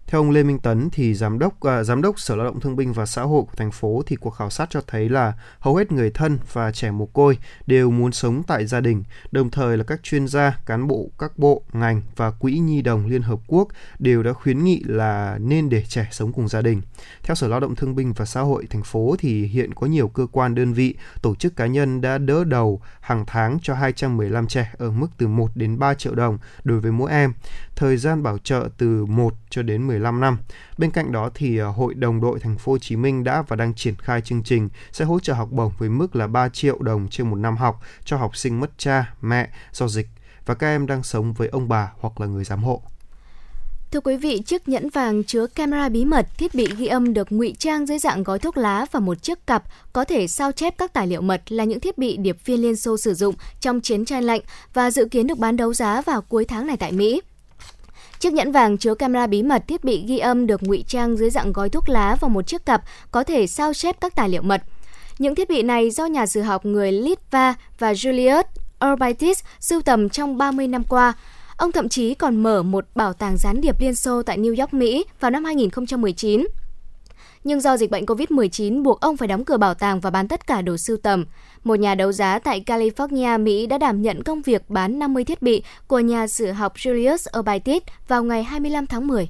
[0.07, 2.77] Theo ông Lê Minh Tấn thì giám đốc à, giám đốc Sở Lao động Thương
[2.77, 5.77] binh và Xã hội của thành phố thì cuộc khảo sát cho thấy là hầu
[5.77, 9.77] hết người thân và trẻ mồ côi đều muốn sống tại gia đình, đồng thời
[9.77, 13.39] là các chuyên gia, cán bộ các bộ, ngành và quỹ nhi đồng Liên hợp
[13.47, 16.83] quốc đều đã khuyến nghị là nên để trẻ sống cùng gia đình.
[17.23, 20.09] Theo Sở Lao động Thương binh và Xã hội thành phố thì hiện có nhiều
[20.09, 24.47] cơ quan đơn vị, tổ chức cá nhân đã đỡ đầu hàng tháng cho 215
[24.47, 27.33] trẻ ở mức từ 1 đến 3 triệu đồng đối với mỗi em
[27.77, 30.39] thời gian bảo trợ từ 1 cho đến 15 năm.
[30.79, 33.57] Bên cạnh đó thì ờ, Hội đồng đội thành phố Hồ Chí Minh đã và
[33.57, 36.79] đang triển khai chương trình sẽ hỗ trợ học bổng với mức là 3 triệu
[36.79, 40.09] đồng trên một năm học cho học sinh mất cha, mẹ do dịch
[40.47, 42.83] và các em đang sống với ông bà hoặc là người giám hộ.
[43.91, 47.33] Thưa quý vị, chiếc nhẫn vàng chứa camera bí mật, thiết bị ghi âm được
[47.33, 50.79] ngụy trang dưới dạng gói thuốc lá và một chiếc cặp có thể sao chép
[50.79, 53.81] các tài liệu mật là những thiết bị điệp viên Liên Xô sử dụng trong
[53.81, 54.41] chiến tranh lạnh
[54.75, 57.21] và dự kiến được bán đấu giá vào cuối tháng này tại Mỹ.
[58.21, 61.31] Chiếc nhẫn vàng chứa camera bí mật thiết bị ghi âm được ngụy trang dưới
[61.31, 64.43] dạng gói thuốc lá và một chiếc cặp có thể sao chép các tài liệu
[64.43, 64.63] mật.
[65.19, 68.45] Những thiết bị này do nhà sử học người Litva và Julius
[68.93, 71.13] Urbaitis sưu tầm trong 30 năm qua.
[71.57, 74.75] Ông thậm chí còn mở một bảo tàng gián điệp Liên Xô tại New York,
[74.75, 76.47] Mỹ vào năm 2019
[77.47, 80.47] nhưng do dịch bệnh COVID-19 buộc ông phải đóng cửa bảo tàng và bán tất
[80.47, 81.25] cả đồ sưu tầm.
[81.67, 85.43] Một nhà đấu giá tại California, Mỹ đã đảm nhận công việc bán 50 thiết
[85.43, 89.29] bị của nhà sử học Julius Urbaitis vào ngày 25 tháng 10.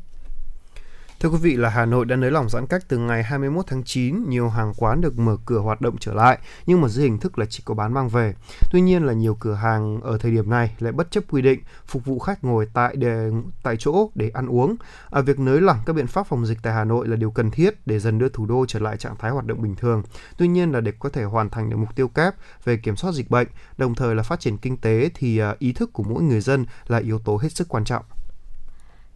[1.27, 3.85] Thưa quý vị là Hà Nội đã nới lỏng giãn cách từ ngày 21 tháng
[3.85, 7.19] 9, nhiều hàng quán được mở cửa hoạt động trở lại, nhưng mà dưới hình
[7.19, 8.35] thức là chỉ có bán mang về.
[8.73, 11.61] Tuy nhiên là nhiều cửa hàng ở thời điểm này lại bất chấp quy định
[11.87, 13.31] phục vụ khách ngồi tại để,
[13.63, 14.77] tại chỗ để ăn uống.
[15.11, 17.51] À, việc nới lỏng các biện pháp phòng dịch tại Hà Nội là điều cần
[17.51, 20.03] thiết để dần đưa thủ đô trở lại trạng thái hoạt động bình thường.
[20.39, 22.35] Tuy nhiên là để có thể hoàn thành được mục tiêu kép
[22.65, 25.73] về kiểm soát dịch bệnh, đồng thời là phát triển kinh tế thì à, ý
[25.73, 28.05] thức của mỗi người dân là yếu tố hết sức quan trọng.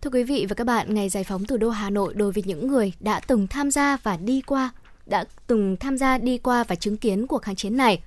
[0.03, 2.43] Thưa quý vị và các bạn, ngày giải phóng thủ đô Hà Nội đối với
[2.47, 4.71] những người đã từng tham gia và đi qua
[5.07, 8.03] đã từng tham gia đi qua và chứng kiến cuộc kháng chiến này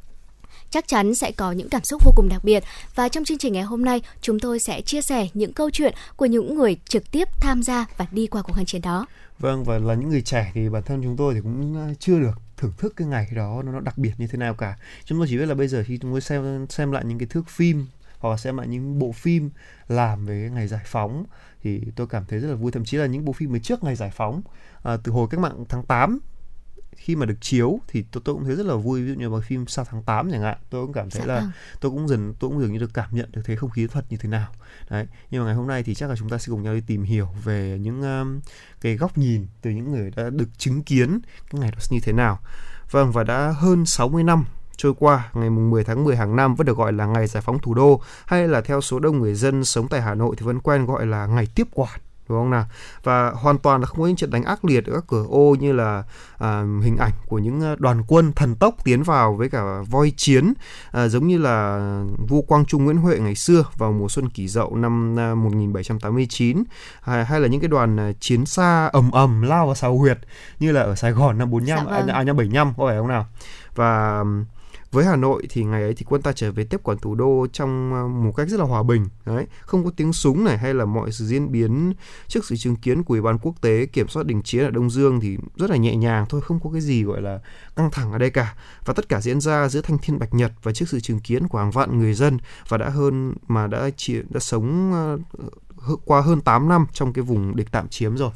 [0.70, 2.64] chắc chắn sẽ có những cảm xúc vô cùng đặc biệt
[2.96, 5.94] và trong chương trình ngày hôm nay chúng tôi sẽ chia sẻ những câu chuyện
[6.16, 9.06] của những người trực tiếp tham gia và đi qua cuộc kháng chiến đó.
[9.40, 12.20] Vâng và là những người trẻ thì bản thân chúng tôi thì cũng ờ, chưa
[12.20, 14.78] được thưởng thức cái ngày đó nó đặc biệt như thế nào cả.
[15.06, 17.28] Chúng tôi chỉ biết là bây giờ khi chúng tôi xem xem lại những cái
[17.28, 17.88] thước phim
[18.20, 19.50] hoặc xem lại những bộ phim
[19.88, 21.26] làm về cái ngày giải phóng
[21.64, 22.72] thì tôi cảm thấy rất là vui.
[22.72, 24.42] Thậm chí là những bộ phim mới trước ngày giải phóng
[24.84, 26.20] à, từ hồi cách mạng tháng 8
[26.96, 29.02] khi mà được chiếu thì tôi, tôi cũng thấy rất là vui.
[29.02, 31.34] Ví dụ như bằng phim sau tháng 8 chẳng hạn tôi cũng cảm thấy dạ
[31.34, 31.52] là vâng.
[31.80, 34.06] tôi cũng dần tôi cũng dường như được cảm nhận được thế không khí thuật
[34.10, 34.52] như thế nào.
[34.90, 36.82] Đấy nhưng mà ngày hôm nay thì chắc là chúng ta sẽ cùng nhau đi
[36.88, 38.40] tìm hiểu về những um,
[38.82, 42.14] cái góc nhìn từ những người đã được chứng kiến cái ngày đó như thế
[42.14, 42.40] nào.
[42.92, 44.46] Vâng và đã hơn 60 năm
[44.78, 47.60] trôi qua, ngày 10 tháng 10 hàng năm vẫn được gọi là ngày giải phóng
[47.60, 50.60] thủ đô hay là theo số đông người dân sống tại Hà Nội thì vẫn
[50.60, 52.66] quen gọi là ngày tiếp quản đúng không nào
[53.04, 55.56] và hoàn toàn là không có những trận đánh ác liệt ở các cửa ô
[55.60, 56.04] như là
[56.38, 60.14] à, hình ảnh của những à, đoàn quân thần tốc tiến vào với cả voi
[60.18, 60.54] chiến
[60.92, 61.80] à, giống như là
[62.28, 66.64] vua Quang Trung Nguyễn Huệ ngày xưa vào mùa xuân kỷ dậu năm 1789 à,
[67.14, 70.20] hay, hay là những cái đoàn à, chiến xa ầm ầm lao vào sào huyệt
[70.60, 72.08] như là ở Sài Gòn năm 45 dạ vâng.
[72.08, 73.28] à, à năm 75 có phải không nào
[73.76, 74.24] và
[74.94, 77.48] với Hà Nội thì ngày ấy thì quân ta trở về tiếp quản thủ đô
[77.54, 79.06] trong ờ, một cách rất là hòa bình.
[79.26, 81.94] Đấy, không có tiếng súng này hay là mọi sự diễn biến
[82.28, 84.90] trước sự chứng kiến của ủy ban quốc tế kiểm soát đình chiến ở Đông
[84.90, 87.40] Dương thì rất là nhẹ nhàng thôi, không có cái gì gọi là
[87.76, 88.56] căng thẳng ở đây cả.
[88.86, 91.48] Và tất cả diễn ra giữa thanh thiên bạch nhật và trước sự chứng kiến
[91.48, 95.18] của hàng vạn người dân và đã hơn mà đã chỉ đã sống ờ,
[96.06, 98.32] qua hơn 8 năm trong cái vùng địch tạm chiếm rồi.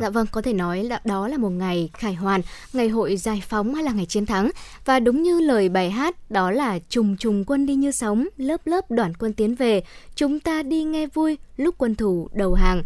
[0.00, 2.40] Dạ vâng, có thể nói là đó là một ngày khải hoàn,
[2.72, 4.50] ngày hội giải phóng hay là ngày chiến thắng.
[4.84, 8.66] Và đúng như lời bài hát, đó là trùng trùng quân đi như sóng, lớp
[8.66, 9.82] lớp đoàn quân tiến về,
[10.14, 12.82] chúng ta đi nghe vui lúc quân thủ đầu hàng,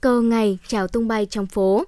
[0.00, 1.84] cờ ngày chào tung bay trong phố.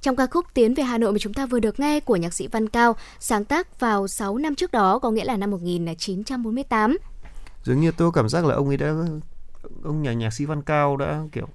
[0.00, 2.34] Trong ca khúc Tiến về Hà Nội mà chúng ta vừa được nghe của nhạc
[2.34, 6.98] sĩ Văn Cao, sáng tác vào 6 năm trước đó, có nghĩa là năm 1948.
[7.64, 8.94] Dường như tôi cảm giác là ông ấy đã
[9.82, 11.48] ông nhà nhạc sĩ Văn Cao đã kiểu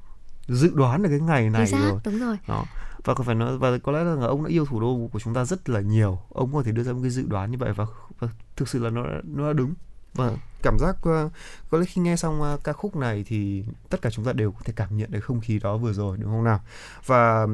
[0.47, 1.99] dự đoán được cái ngày này xác, rồi.
[2.03, 2.37] đúng rồi.
[2.47, 2.65] đó.
[3.03, 5.33] Và có phải nói và có lẽ là ông đã yêu thủ đô của chúng
[5.33, 6.19] ta rất là nhiều.
[6.29, 7.85] Ông có thể đưa ra một cái dự đoán như vậy và,
[8.19, 9.73] và thực sự là nó nó đã đúng.
[10.13, 11.31] Và cảm giác uh,
[11.69, 14.51] có lẽ khi nghe xong uh, ca khúc này thì tất cả chúng ta đều
[14.51, 16.59] có thể cảm nhận được không khí đó vừa rồi đúng không nào?
[17.05, 17.47] Và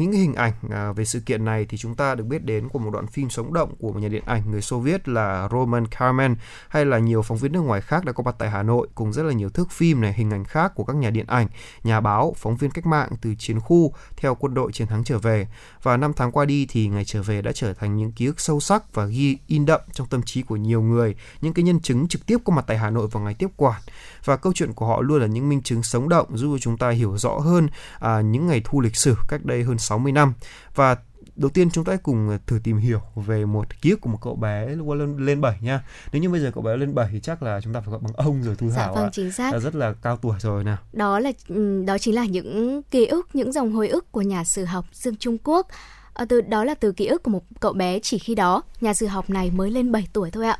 [0.00, 2.78] những hình ảnh à, về sự kiện này thì chúng ta được biết đến của
[2.78, 5.86] một đoạn phim sống động của một nhà điện ảnh người Xô Viết là Roman
[5.86, 6.36] Karman
[6.68, 9.12] hay là nhiều phóng viên nước ngoài khác đã có mặt tại Hà Nội cùng
[9.12, 11.46] rất là nhiều thước phim này, hình ảnh khác của các nhà điện ảnh,
[11.84, 15.18] nhà báo, phóng viên cách mạng từ chiến khu theo quân đội chiến thắng trở
[15.18, 15.48] về.
[15.82, 18.40] Và năm tháng qua đi thì ngày trở về đã trở thành những ký ức
[18.40, 21.80] sâu sắc và ghi in đậm trong tâm trí của nhiều người, những cái nhân
[21.80, 23.82] chứng trực tiếp có mặt tại Hà Nội vào ngày tiếp quản.
[24.24, 26.90] Và câu chuyện của họ luôn là những minh chứng sống động giúp chúng ta
[26.90, 30.32] hiểu rõ hơn à, những ngày thu lịch sử cách đây hơn 60 năm
[30.74, 30.96] và
[31.36, 34.18] đầu tiên chúng ta hãy cùng thử tìm hiểu về một ký ức của một
[34.22, 35.84] cậu bé lên lên 7 nha.
[36.12, 38.00] Nếu như bây giờ cậu bé lên 7 thì chắc là chúng ta phải gọi
[38.00, 39.10] bằng ông rồi Thu dạ, Thảo vâng, ạ.
[39.12, 39.52] chính xác.
[39.52, 40.76] Là rất là cao tuổi rồi nào.
[40.92, 44.44] Đó là ừ, đó chính là những ký ức, những dòng hồi ức của nhà
[44.44, 45.66] sử học Dương Trung Quốc.
[46.14, 48.94] À, từ đó là từ ký ức của một cậu bé chỉ khi đó nhà
[48.94, 50.58] sử học này mới lên 7 tuổi thôi ạ.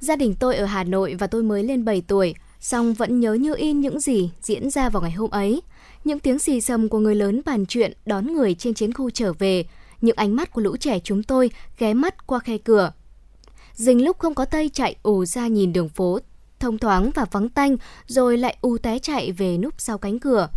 [0.00, 3.34] Gia đình tôi ở Hà Nội và tôi mới lên 7 tuổi, song vẫn nhớ
[3.34, 5.62] như in những gì diễn ra vào ngày hôm ấy.
[6.04, 9.32] Những tiếng xì xầm của người lớn bàn chuyện đón người trên chiến khu trở
[9.32, 9.64] về,
[10.00, 12.92] những ánh mắt của lũ trẻ chúng tôi ghé mắt qua khe cửa.
[13.74, 16.18] Dình lúc không có tây chạy ù ra nhìn đường phố
[16.58, 20.48] thông thoáng và vắng tanh, rồi lại u té chạy về núp sau cánh cửa.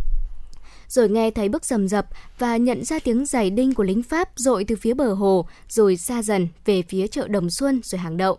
[0.88, 2.06] Rồi nghe thấy bước rầm rập
[2.38, 5.96] và nhận ra tiếng giày đinh của lính Pháp dội từ phía bờ hồ, rồi
[5.96, 8.38] xa dần về phía chợ Đồng Xuân rồi hàng đậu.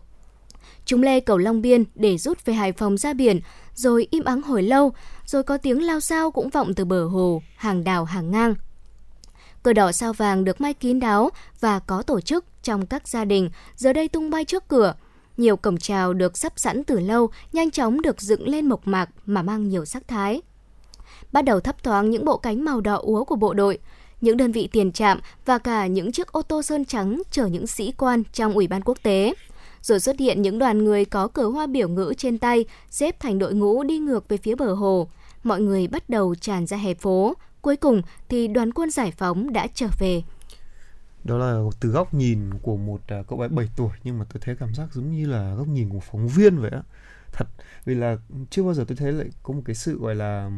[0.86, 3.40] Chúng lê cầu Long Biên để rút về Hải Phòng ra biển,
[3.76, 4.94] rồi im ắng hồi lâu,
[5.26, 8.56] rồi có tiếng lao sao cũng vọng từ bờ hồ, hàng đào hàng ngang.
[9.64, 13.26] Cờ đỏ sao vàng được may kín đáo và có tổ chức trong các gia
[13.26, 14.94] đình, giờ đây tung bay trước cửa.
[15.38, 19.10] Nhiều cổng trào được sắp sẵn từ lâu, nhanh chóng được dựng lên mộc mạc
[19.26, 20.42] mà mang nhiều sắc thái.
[21.32, 23.80] Bắt đầu thấp thoáng những bộ cánh màu đỏ úa của bộ đội,
[24.22, 27.68] những đơn vị tiền trạm và cả những chiếc ô tô sơn trắng chở những
[27.68, 29.34] sĩ quan trong Ủy ban quốc tế
[29.84, 33.40] rồi xuất hiện những đoàn người có cờ hoa biểu ngữ trên tay, xếp thành
[33.40, 35.08] đội ngũ đi ngược về phía bờ hồ.
[35.44, 37.34] Mọi người bắt đầu tràn ra hè phố.
[37.62, 40.22] Cuối cùng thì đoàn quân giải phóng đã trở về.
[41.24, 44.42] Đó là từ góc nhìn của một à, cậu bé 7 tuổi nhưng mà tôi
[44.46, 46.82] thấy cảm giác giống như là góc nhìn của phóng viên vậy á.
[47.34, 47.48] Thật
[47.86, 48.18] vì là
[48.50, 50.52] chưa bao giờ tôi thấy lại có một cái sự gọi là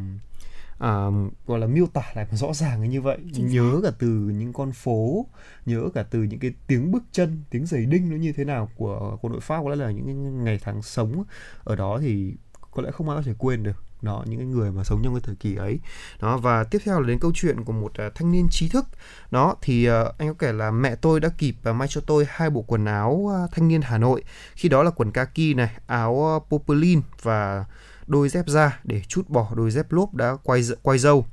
[0.78, 1.06] à,
[1.46, 3.18] gọi là miêu tả lại rõ ràng như vậy.
[3.34, 3.80] Chính nhớ xác.
[3.82, 5.26] cả từ những con phố
[5.66, 8.68] nhớ cả từ những cái tiếng bước chân tiếng giày đinh nó như thế nào
[8.76, 11.24] của quân đội pháp có lẽ là những ngày tháng sống
[11.64, 12.34] ở đó thì
[12.70, 13.82] có lẽ không ai có thể quên được.
[14.02, 15.78] Đó những cái người mà sống trong cái thời kỳ ấy.
[16.20, 18.86] Đó và tiếp theo là đến câu chuyện của một uh, thanh niên trí thức.
[19.30, 22.26] Đó thì uh, anh có kể là mẹ tôi đã kịp uh, may cho tôi
[22.28, 24.22] hai bộ quần áo uh, thanh niên Hà Nội.
[24.54, 27.64] Khi đó là quần kaki này áo uh, popolin và
[28.06, 31.26] đôi dép ra để chút bỏ đôi dép lốp đã quay quay dâu.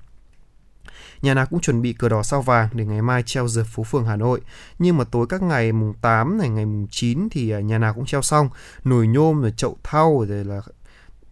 [1.22, 3.84] Nhà nào cũng chuẩn bị cờ đỏ sao vàng để ngày mai treo dợp phố
[3.84, 4.42] phường Hà Nội.
[4.80, 7.94] Nhưng mà tối các ngày mùng 8 này, ngày mùng 9 thì à, nhà nào
[7.94, 8.50] cũng treo xong.
[8.84, 10.62] Nồi nhôm rồi chậu thau rồi là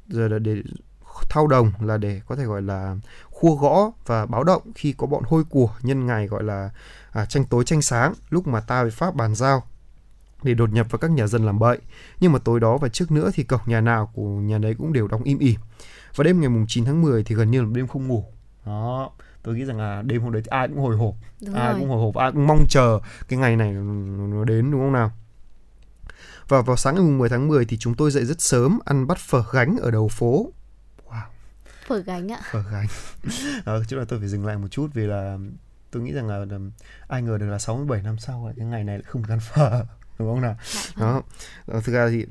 [0.08, 0.62] rồi là để
[1.30, 2.96] thau đồng là để có thể gọi là
[3.30, 6.70] khua gõ và báo động khi có bọn hôi của nhân ngày gọi là
[7.12, 9.64] à, tranh tối tranh sáng lúc mà ta với Pháp bàn giao
[10.44, 11.78] để đột nhập vào các nhà dân làm bậy.
[12.20, 14.94] Nhưng mà tối đó và trước nữa thì cổng nhà nào của nhà đấy cũng
[14.94, 15.60] đều đóng im ỉm.
[16.16, 18.26] Và đêm ngày mùng 9 tháng 10 thì gần như là đêm không ngủ.
[18.66, 19.12] Đó,
[19.44, 21.80] tôi nghĩ rằng là đêm hôm đấy ai cũng hồi hộp, đúng ai rồi.
[21.80, 25.12] cũng hồi hộp, ai cũng mong chờ cái ngày này nó đến đúng không nào?
[26.48, 29.08] Và vào sáng ngày mùng 10 tháng 10 thì chúng tôi dậy rất sớm ăn
[29.08, 30.52] bắt phở gánh ở đầu phố.
[31.10, 31.22] Wow.
[31.88, 32.40] Phở gánh ạ.
[32.52, 32.88] Phở gánh.
[33.66, 35.38] Đó, chỗ này tôi phải dừng lại một chút vì là
[35.92, 36.58] tôi nghĩ rằng là, là
[37.08, 39.86] ai ngờ được là 67 năm sau cái ngày này lại không được ăn phở
[40.22, 40.56] đúng không nào?
[40.96, 41.14] Dạ vâng.
[41.14, 41.22] đó.
[41.66, 42.26] Ờ, thực ra thì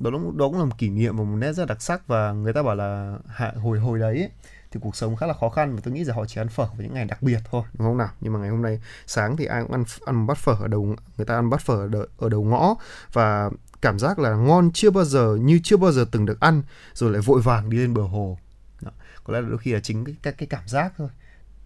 [0.00, 2.32] đó cũng đó cũng là một kỷ niệm và một nét rất đặc sắc và
[2.32, 3.18] người ta bảo là
[3.54, 4.30] hồi hồi đấy ấy,
[4.70, 6.64] thì cuộc sống khá là khó khăn và tôi nghĩ là họ chỉ ăn phở
[6.64, 8.08] vào những ngày đặc biệt thôi đúng không nào?
[8.20, 10.96] Nhưng mà ngày hôm nay sáng thì ai cũng ăn ăn bát phở ở đầu
[11.16, 12.74] người ta ăn bát phở ở đầu, ở đầu ngõ
[13.12, 13.50] và
[13.82, 16.62] cảm giác là ngon chưa bao giờ như chưa bao giờ từng được ăn
[16.94, 18.38] rồi lại vội vàng đi lên bờ hồ.
[18.82, 18.90] Đó.
[19.24, 21.08] có lẽ là đôi khi là chính cái, cái cái cảm giác thôi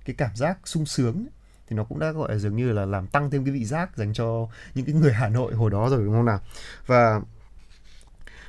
[0.05, 1.27] cái cảm giác sung sướng
[1.69, 3.97] thì nó cũng đã, gọi là, dường như là làm tăng thêm cái vị giác
[3.97, 6.41] dành cho những cái người Hà Nội hồi đó rồi, đúng không nào?
[6.87, 7.21] Và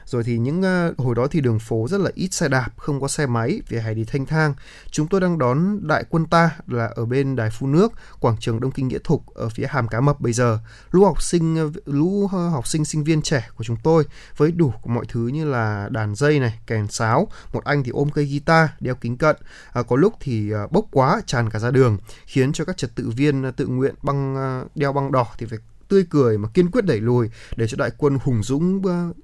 [0.09, 3.01] rồi thì những uh, hồi đó thì đường phố rất là ít xe đạp, không
[3.01, 4.53] có xe máy, vì hè đi thanh thang.
[4.91, 8.59] Chúng tôi đang đón đại quân ta là ở bên đài phun nước, quảng trường
[8.59, 10.59] Đông Kinh Nghĩa Thục ở phía Hàm Cá Mập bây giờ.
[10.91, 14.05] Lũ học sinh ờ, lũ ờ, học sinh sinh viên trẻ của chúng tôi
[14.37, 18.09] với đủ mọi thứ như là đàn dây này, kèn sáo, một anh thì ôm
[18.09, 19.35] cây guitar, đeo kính cận,
[19.73, 22.95] à, có lúc thì uh, bốc quá tràn cả ra đường, khiến cho các trật
[22.95, 26.71] tự viên tự nguyện băng uh, đeo băng đỏ thì phải tươi cười mà kiên
[26.71, 28.81] quyết đẩy lùi để cho đại quân hùng dũng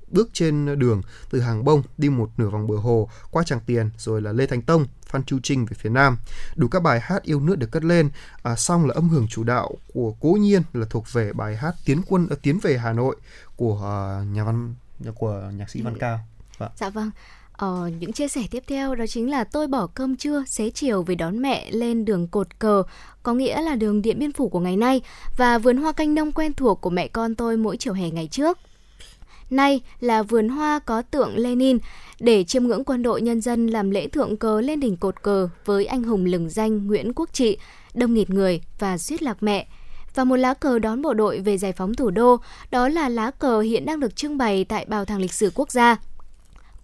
[0.07, 3.89] bước trên đường từ hàng bông đi một nửa vòng bờ hồ qua tràng tiền
[3.97, 6.17] rồi là lê thánh tông phan chu trinh về phía nam
[6.55, 8.09] đủ các bài hát yêu nước được cất lên
[8.43, 11.75] à, xong là âm hưởng chủ đạo của cố nhiên là thuộc về bài hát
[11.85, 13.15] tiến quân uh, tiến về hà nội
[13.55, 14.75] của uh, nhà văn
[15.15, 15.97] của nhạc sĩ văn ừ.
[15.99, 16.19] cao
[16.57, 16.71] vâng.
[16.75, 17.11] dạ vâng
[17.57, 21.03] Ờ, những chia sẻ tiếp theo đó chính là tôi bỏ cơm trưa xế chiều
[21.03, 22.83] về đón mẹ lên đường cột cờ,
[23.23, 25.01] có nghĩa là đường Điện Biên Phủ của ngày nay
[25.37, 28.27] và vườn hoa canh nông quen thuộc của mẹ con tôi mỗi chiều hè ngày
[28.27, 28.57] trước.
[29.49, 31.77] Nay là vườn hoa có tượng Lenin
[32.19, 35.49] để chiêm ngưỡng quân đội nhân dân làm lễ thượng cờ lên đỉnh cột cờ
[35.65, 37.57] với anh hùng lừng danh Nguyễn Quốc Trị,
[37.93, 39.67] đông nghịt người và suýt lạc mẹ
[40.15, 42.37] và một lá cờ đón bộ đội về giải phóng thủ đô,
[42.71, 45.71] đó là lá cờ hiện đang được trưng bày tại Bảo tàng lịch sử quốc
[45.71, 45.97] gia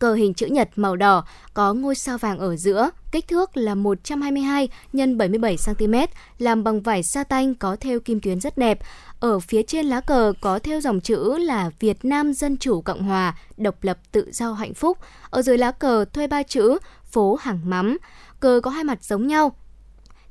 [0.02, 3.76] cờ hình chữ nhật màu đỏ có ngôi sao vàng ở giữa, kích thước là
[3.76, 5.96] 122 x 77 cm,
[6.38, 8.80] làm bằng vải sa tanh có thêu kim tuyến rất đẹp.
[9.20, 13.04] Ở phía trên lá cờ có thêu dòng chữ là Việt Nam Dân Chủ Cộng
[13.04, 14.98] Hòa, độc lập tự do hạnh phúc.
[15.30, 16.78] Ở dưới lá cờ thuê ba chữ
[17.12, 17.98] phố hàng mắm.
[18.40, 19.56] Cờ có hai mặt giống nhau,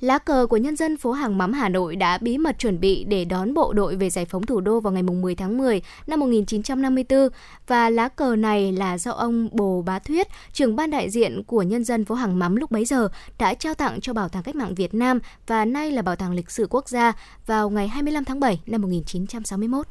[0.01, 3.05] Lá cờ của nhân dân phố Hàng Mắm Hà Nội đã bí mật chuẩn bị
[3.05, 6.21] để đón bộ đội về giải phóng thủ đô vào ngày 10 tháng 10 năm
[6.21, 7.29] 1954
[7.67, 11.63] và lá cờ này là do ông Bồ Bá Thuyết, trưởng ban đại diện của
[11.63, 13.09] nhân dân phố Hàng Mắm lúc bấy giờ
[13.39, 16.33] đã trao tặng cho Bảo tàng Cách mạng Việt Nam và nay là Bảo tàng
[16.33, 17.13] Lịch sử Quốc gia
[17.47, 19.87] vào ngày 25 tháng 7 năm 1961.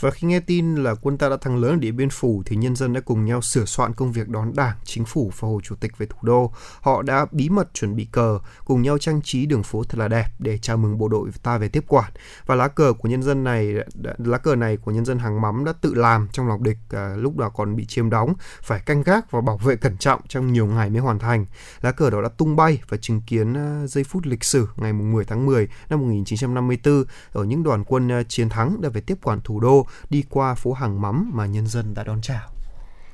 [0.00, 2.56] Và khi nghe tin là quân ta đã thắng lớn ở Điện Biên Phủ thì
[2.56, 5.60] nhân dân đã cùng nhau sửa soạn công việc đón Đảng, Chính phủ và Hồ
[5.62, 6.52] Chủ tịch về thủ đô.
[6.80, 10.08] Họ đã bí mật chuẩn bị cờ, cùng nhau trang trí đường phố thật là
[10.08, 12.12] đẹp để chào mừng bộ đội ta về tiếp quản.
[12.46, 13.74] Và lá cờ của nhân dân này,
[14.18, 17.14] lá cờ này của nhân dân hàng mắm đã tự làm trong lòng địch à,
[17.16, 20.52] lúc đó còn bị chiếm đóng, phải canh gác và bảo vệ cẩn trọng trong
[20.52, 21.46] nhiều ngày mới hoàn thành.
[21.80, 24.92] Lá cờ đó đã tung bay và chứng kiến à, giây phút lịch sử ngày
[24.92, 29.18] 10 tháng 10 năm 1954 ở những đoàn quân à, chiến thắng đã về tiếp
[29.22, 32.50] quản thủ đô đi qua phố hàng mắm mà nhân dân đã đón chào.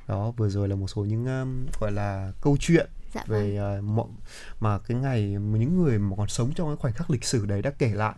[0.09, 4.09] Đó vừa rồi là một số những um, gọi là câu chuyện dạ về uh,
[4.61, 7.47] mà cái ngày mà những người mà còn sống trong cái khoảnh khắc lịch sử
[7.47, 8.15] đấy đã kể lại.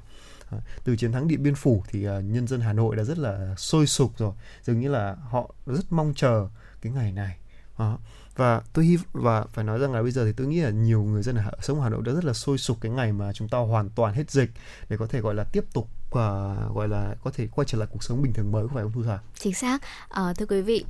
[0.56, 3.18] Uh, từ chiến thắng điện biên phủ thì uh, nhân dân hà nội đã rất
[3.18, 6.48] là sôi sục rồi dường như là họ rất mong chờ
[6.82, 7.38] cái ngày này.
[7.82, 8.00] Uh,
[8.36, 11.02] và tôi hy và phải nói rằng là bây giờ thì tôi nghĩ là nhiều
[11.02, 13.48] người dân ở sống Hà Nội đã rất là sôi sục cái ngày mà chúng
[13.48, 14.50] ta hoàn toàn hết dịch
[14.88, 17.88] để có thể gọi là tiếp tục và gọi là có thể quay trở lại
[17.92, 19.18] cuộc sống bình thường mới không phải không Thu Thảo?
[19.38, 19.78] Chính xác.
[20.08, 20.84] À, thưa quý vị,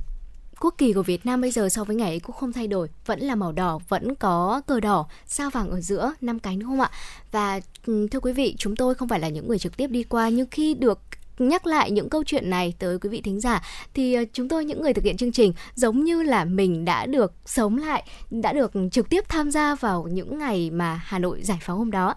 [0.59, 2.89] quốc kỳ của Việt Nam bây giờ so với ngày ấy cũng không thay đổi,
[3.05, 6.69] vẫn là màu đỏ, vẫn có cờ đỏ, sao vàng ở giữa, năm cánh đúng
[6.69, 6.91] không ạ?
[7.31, 10.03] Và ừ, thưa quý vị, chúng tôi không phải là những người trực tiếp đi
[10.03, 10.99] qua nhưng khi được
[11.39, 13.63] nhắc lại những câu chuyện này tới quý vị thính giả
[13.93, 17.05] thì ờ, chúng tôi những người thực hiện chương trình giống như là mình đã
[17.05, 21.43] được sống lại, đã được trực tiếp tham gia vào những ngày mà Hà Nội
[21.43, 22.15] giải phóng hôm đó.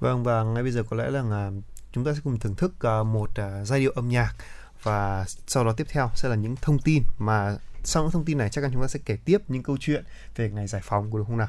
[0.00, 1.50] Vâng và ngay bây giờ có lẽ là
[1.94, 4.34] chúng ta sẽ cùng thưởng thức ờ, một ờ, giai điệu âm nhạc.
[4.82, 8.38] Và sau đó tiếp theo sẽ là những thông tin mà sau những thông tin
[8.38, 10.04] này chắc chắn chúng ta sẽ kể tiếp những câu chuyện
[10.36, 11.48] về ngày giải phóng của đúng không nào?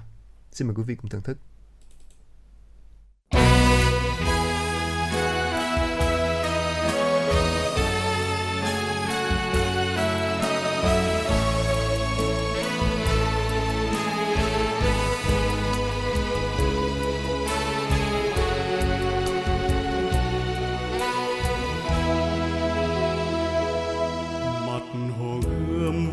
[0.52, 1.38] Xin mời quý vị cùng thưởng thức.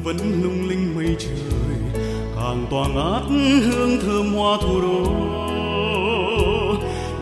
[0.04, 1.30] Vẫn lung linh mây trời,
[2.36, 3.22] càng tỏa ngát
[3.64, 5.02] hương thơm hoa thủ đô.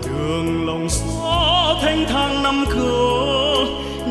[0.07, 3.67] Đường lòng xó thanh thang năm cửa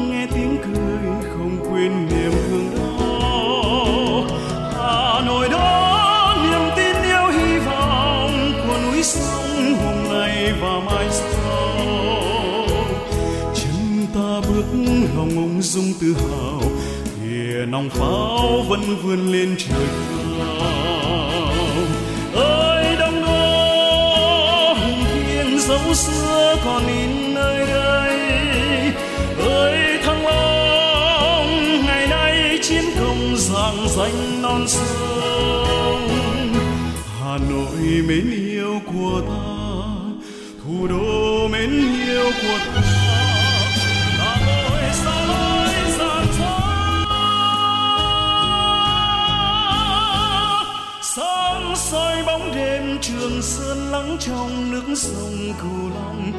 [0.10, 4.24] nghe tiếng cười không quên niềm thương đó.
[4.74, 11.08] Hà nội đó, niềm tin yêu hy vọng của núi sông hôm nay và mai
[11.10, 11.78] sau.
[13.56, 14.66] Chân ta bước
[15.18, 16.39] lòng ông dung tự hào
[17.80, 19.88] kìa nòng pháo vẫn vươn lên trời
[20.40, 21.54] cao.
[22.34, 28.20] Ơi đông đô hùng thiêng dấu xưa còn in nơi đây.
[29.40, 36.10] Ơi, thăng long, ngày nay chiến công giang danh non sông.
[37.22, 39.34] Hà nội mến yêu của ta,
[40.64, 41.70] thủ đô mến
[42.08, 42.79] yêu của ta.
[54.00, 56.32] Lắng trong nước sông cửu long.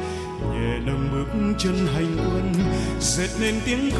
[0.51, 2.53] Nhẹ nâng bước chân hành quân,
[2.99, 3.97] dệt nên tiếng ca.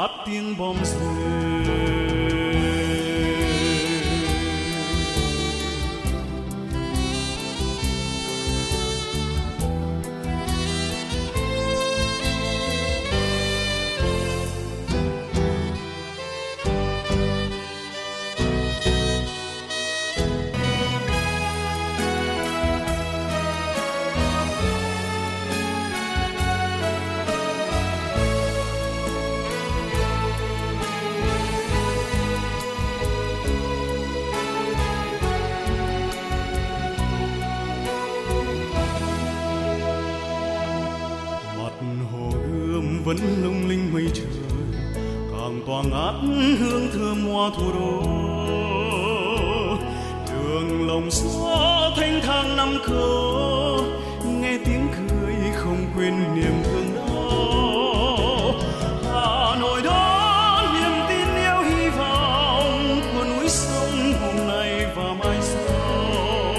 [0.00, 2.31] Át tiếng bom rơi.
[47.02, 48.02] Hương thơm hoa thủ đô
[50.32, 53.84] đường lòng xóa thanh thang năm khâu
[54.40, 58.54] nghe tiếng cười không quên niềm thương đau
[59.04, 65.38] hà nội đó niềm tin yêu hy vọng của núi sông hôm nay và mai
[65.40, 66.54] sau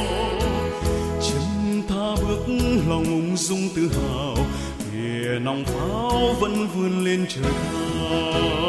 [1.21, 2.45] chân ta bước
[2.89, 4.35] lòng ung dung tự hào
[4.91, 8.62] kìa nòng pháo vẫn vươn lên trời cao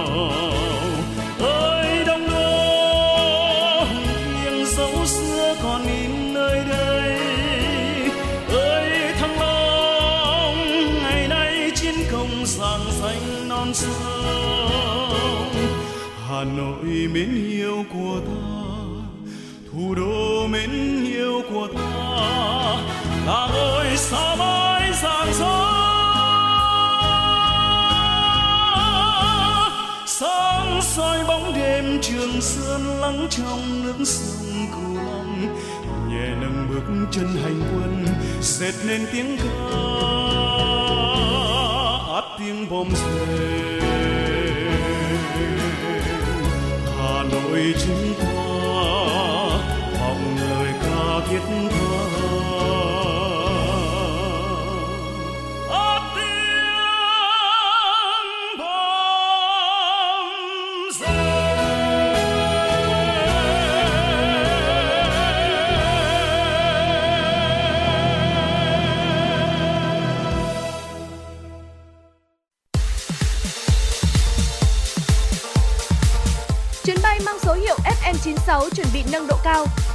[17.09, 18.33] mến yêu của ta,
[19.73, 21.81] thủ đô mến yêu của ta,
[23.27, 25.85] là ngôi sao mãi rạng rỡ
[30.07, 35.57] sáng soi bóng đêm trường sơn lắng trong nước sông cửu long
[36.09, 38.07] nhẹ nâng bước chân hành quân
[38.41, 39.45] dệt nên tiếng ca.
[42.15, 43.94] Át tiếng bom rền
[47.35, 48.35] hà chúng ta
[50.01, 52.84] vọng lời ca thiết tha.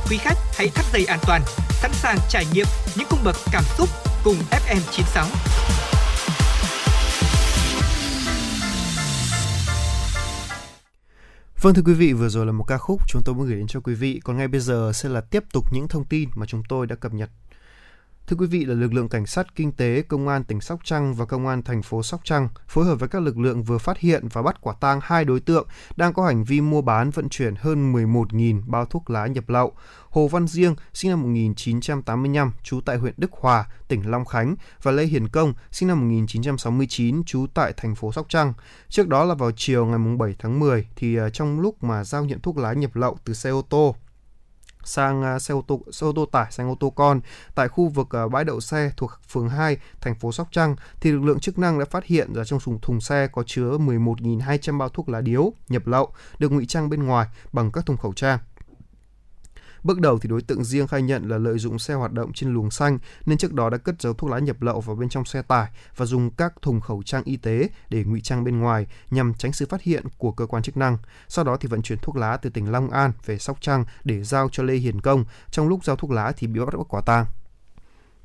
[0.09, 2.65] Quý khách hãy thắt dây an toàn, sẵn sàng trải nghiệm
[2.97, 3.89] những cung bậc cảm xúc
[4.23, 5.25] cùng FM96.
[11.61, 13.67] Vâng thưa quý vị, vừa rồi là một ca khúc chúng tôi muốn gửi đến
[13.67, 14.19] cho quý vị.
[14.23, 16.95] Còn ngay bây giờ sẽ là tiếp tục những thông tin mà chúng tôi đã
[16.95, 17.29] cập nhật.
[18.29, 21.13] Thưa quý vị là lực lượng cảnh sát kinh tế, công an tỉnh Sóc Trăng
[21.13, 23.97] và công an thành phố Sóc Trăng phối hợp với các lực lượng vừa phát
[23.97, 27.29] hiện và bắt quả tang hai đối tượng đang có hành vi mua bán vận
[27.29, 29.73] chuyển hơn 11.000 bao thuốc lá nhập lậu.
[30.09, 34.91] Hồ Văn Diêng, sinh năm 1985, trú tại huyện Đức Hòa, tỉnh Long Khánh và
[34.91, 38.53] Lê Hiền Công, sinh năm 1969, trú tại thành phố Sóc Trăng.
[38.89, 42.25] Trước đó là vào chiều ngày 7 tháng 10 thì à, trong lúc mà giao
[42.25, 43.95] nhận thuốc lá nhập lậu từ xe ô tô
[44.83, 47.21] sang à, xe ô tô, xe ô tô tải sang ô tô con
[47.55, 51.11] tại khu vực à, bãi đậu xe thuộc phường 2 thành phố Sóc Trăng thì
[51.11, 54.77] lực lượng chức năng đã phát hiện ra trong thùng thùng xe có chứa 11.200
[54.77, 58.13] bao thuốc lá điếu nhập lậu, được ngụy trang bên ngoài bằng các thùng khẩu
[58.13, 58.39] trang.
[59.83, 62.53] Bước đầu thì đối tượng riêng khai nhận là lợi dụng xe hoạt động trên
[62.53, 65.25] luồng xanh nên trước đó đã cất giấu thuốc lá nhập lậu vào bên trong
[65.25, 68.87] xe tải và dùng các thùng khẩu trang y tế để ngụy trang bên ngoài
[69.11, 70.97] nhằm tránh sự phát hiện của cơ quan chức năng.
[71.27, 74.23] Sau đó thì vận chuyển thuốc lá từ tỉnh Long An về Sóc Trăng để
[74.23, 75.25] giao cho Lê Hiền Công.
[75.51, 77.25] Trong lúc giao thuốc lá thì bị bắt quả tang.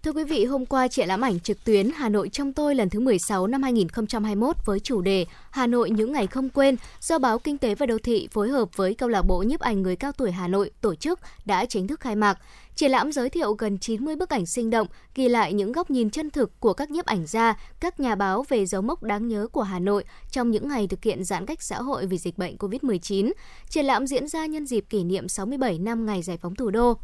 [0.04, 2.90] Thưa quý vị, hôm qua triển lãm ảnh trực tuyến Hà Nội trong tôi lần
[2.90, 7.38] thứ 16 năm 2021 với chủ đề Hà Nội những ngày không quên do báo
[7.38, 10.12] Kinh tế và Đô thị phối hợp với câu lạc bộ nhiếp ảnh người cao
[10.12, 12.38] tuổi Hà Nội tổ chức đã chính thức khai mạc.
[12.74, 16.10] Triển lãm giới thiệu gần 90 bức ảnh sinh động, ghi lại những góc nhìn
[16.10, 19.46] chân thực của các nhiếp ảnh gia, các nhà báo về dấu mốc đáng nhớ
[19.52, 22.56] của Hà Nội trong những ngày thực hiện giãn cách xã hội vì dịch bệnh
[22.56, 23.32] COVID-19.
[23.68, 26.98] Triển lãm diễn ra nhân dịp kỷ niệm 67 năm ngày giải phóng thủ đô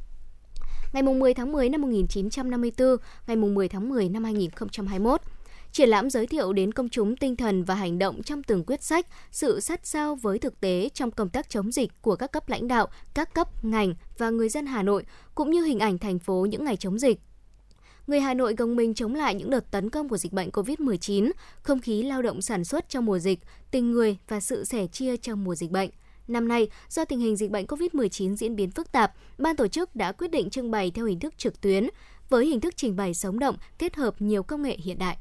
[0.93, 5.21] ngày 10 tháng 10 năm 1954, ngày 10 tháng 10 năm 2021.
[5.73, 8.83] Triển lãm giới thiệu đến công chúng tinh thần và hành động trong từng quyết
[8.83, 12.49] sách, sự sát sao với thực tế trong công tác chống dịch của các cấp
[12.49, 16.19] lãnh đạo, các cấp, ngành và người dân Hà Nội, cũng như hình ảnh thành
[16.19, 17.21] phố những ngày chống dịch.
[18.07, 21.31] Người Hà Nội gồng mình chống lại những đợt tấn công của dịch bệnh COVID-19,
[21.63, 23.39] không khí lao động sản xuất trong mùa dịch,
[23.71, 25.91] tình người và sự sẻ chia trong mùa dịch bệnh.
[26.31, 29.97] Năm nay, do tình hình dịch bệnh COVID-19 diễn biến phức tạp, ban tổ chức
[29.97, 31.89] đã quyết định trưng bày theo hình thức trực tuyến,
[32.29, 35.17] với hình thức trình bày sống động kết hợp nhiều công nghệ hiện đại.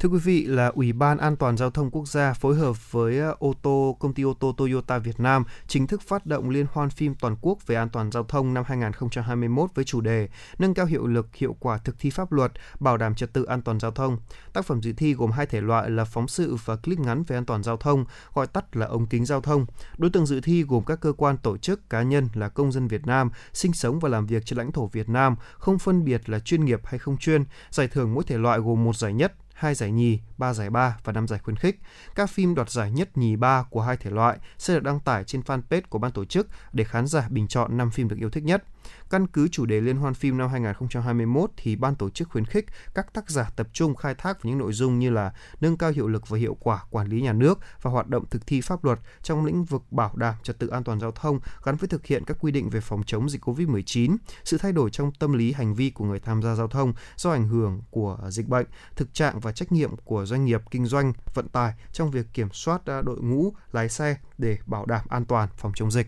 [0.00, 3.18] Thưa quý vị là Ủy ban An toàn giao thông quốc gia phối hợp với
[3.18, 6.66] ờ, ô tô công ty ô tô Toyota Việt Nam chính thức phát động liên
[6.72, 10.28] hoan phim toàn quốc về an toàn giao thông năm 2021 với chủ đề
[10.58, 13.62] nâng cao hiệu lực hiệu quả thực thi pháp luật, bảo đảm trật tự an
[13.62, 14.18] toàn giao thông.
[14.52, 17.36] Tác phẩm dự thi gồm hai thể loại là phóng sự và clip ngắn về
[17.36, 19.66] an toàn giao thông, gọi tắt là ống kính giao thông.
[19.98, 22.88] Đối tượng dự thi gồm các cơ quan tổ chức cá nhân là công dân
[22.88, 26.28] Việt Nam sinh sống và làm việc trên lãnh thổ Việt Nam, không phân biệt
[26.28, 27.44] là chuyên nghiệp hay không chuyên.
[27.70, 30.98] Giải thưởng mỗi thể loại gồm một giải nhất, hai giải nhì, ba giải ba
[31.04, 31.80] và năm giải khuyến khích.
[32.14, 35.24] Các phim đoạt giải nhất nhì ba của hai thể loại sẽ được đăng tải
[35.24, 38.30] trên fanpage của ban tổ chức để khán giả bình chọn 5 phim được yêu
[38.30, 38.64] thích nhất.
[39.10, 42.66] Căn cứ chủ đề Liên hoan phim năm 2021 thì ban tổ chức khuyến khích
[42.94, 45.90] các tác giả tập trung khai thác vào những nội dung như là nâng cao
[45.90, 48.84] hiệu lực và hiệu quả quản lý nhà nước và hoạt động thực thi pháp
[48.84, 52.06] luật trong lĩnh vực bảo đảm trật tự an toàn giao thông gắn với thực
[52.06, 55.52] hiện các quy định về phòng chống dịch COVID-19, sự thay đổi trong tâm lý
[55.52, 58.66] hành vi của người tham gia giao thông do ảnh hưởng của dịch bệnh,
[58.96, 62.48] thực trạng và trách nhiệm của doanh nghiệp kinh doanh vận tải trong việc kiểm
[62.52, 66.06] soát à, đội ngũ lái xe để bảo đảm an toàn phòng chống dịch.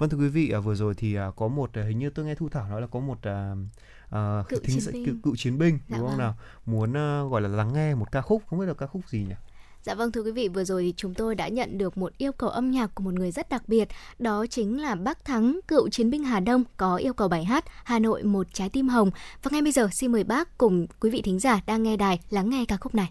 [0.00, 2.34] Vâng thưa quý vị, à, vừa rồi thì à, có một hình như tôi nghe
[2.34, 5.06] Thu Thảo nói là có một uh, cựu, thính chiến binh.
[5.06, 6.18] cựu, cựu chiến binh Dạ đúng không vâng.
[6.18, 6.34] nào
[6.66, 9.18] muốn uh, gọi là lắng nghe một ca khúc không biết là ca khúc gì
[9.18, 9.34] nhỉ
[9.82, 12.32] Dạ vâng thưa quý vị, vừa rồi thì chúng tôi đã nhận được một yêu
[12.32, 13.88] cầu âm nhạc của một người rất đặc biệt,
[14.18, 17.64] đó chính là Bác Thắng, cựu chiến binh Hà Đông có yêu cầu bài hát
[17.84, 19.10] Hà Nội một trái tim hồng.
[19.42, 22.20] Và ngay bây giờ xin mời bác cùng quý vị thính giả đang nghe đài
[22.30, 23.10] lắng nghe ca khúc này.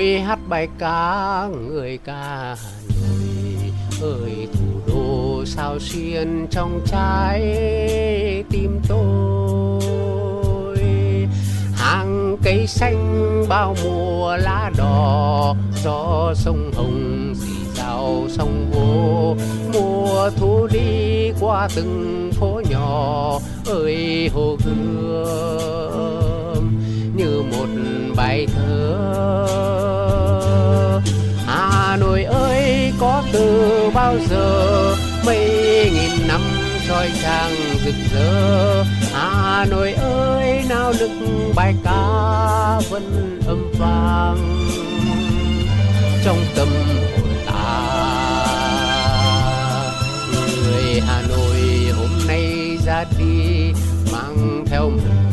[0.00, 2.56] Tôi hát bài ca, người ca Hà
[4.00, 7.40] Nội ơi, thủ đô sao xuyên trong trái
[8.50, 10.78] tim tôi.
[11.74, 19.36] Hàng cây xanh bao mùa lá đỏ, gió sông hồng dì dào sông vô
[19.74, 26.19] mùa thu đi qua từng phố nhỏ, ơi, hồ gươm
[28.16, 28.96] bài thơ.
[31.46, 34.96] Hà Nội ơi, có từ bao giờ
[35.26, 35.38] mấy
[35.94, 36.40] nghìn năm
[36.88, 37.52] soi trang
[37.84, 38.84] rực rỡ?
[39.12, 41.10] Hà Nội ơi nào lực
[41.54, 44.66] bài ca vẫn âm vang
[46.24, 47.86] trong tâm hồn ta.
[50.32, 51.60] Người Hà Nội
[51.98, 53.72] hôm nay ra đi
[54.12, 55.29] mang theo mình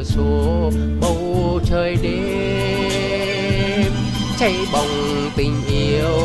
[0.00, 0.70] cửa sổ
[1.00, 3.92] bầu trời đêm,
[4.38, 6.18] cháy bồng tình yêu.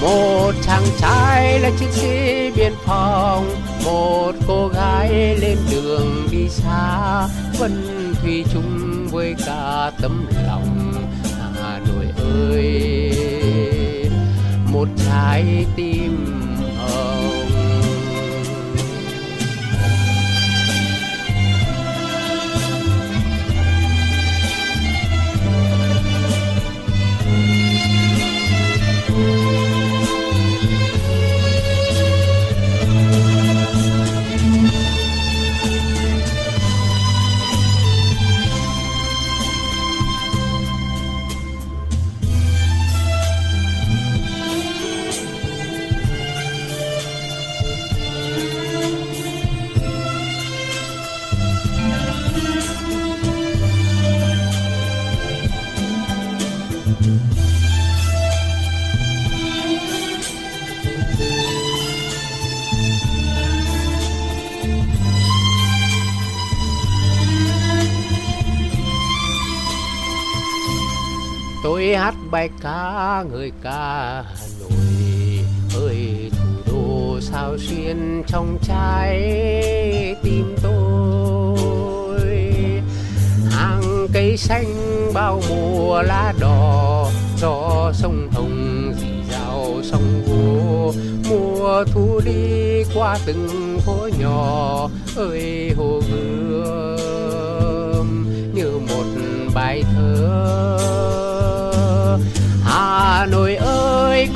[0.00, 3.54] Một chàng trai là chiến sĩ biên phòng,
[3.84, 7.82] một cô gái lên đường đi xa, vẫn
[8.22, 10.92] thủy chung với cả tấm lòng.
[11.62, 12.06] Hà nội
[12.50, 13.12] ơi,
[14.72, 16.41] một trái tim
[72.32, 74.70] bài ca người ca Hà Nội
[75.76, 79.20] ơi, thủ đô sao xuyên trong trái
[80.22, 82.20] tim tôi?
[83.50, 84.74] Hàng cây xanh
[85.14, 87.10] bao mùa lá đỏ
[87.40, 90.92] cho sông hồng dì dào sông vô
[91.30, 97.26] mùa thu đi qua từng phố nhỏ, ơi, hồ gươm
[98.54, 99.04] như một
[99.54, 100.71] bài thơ.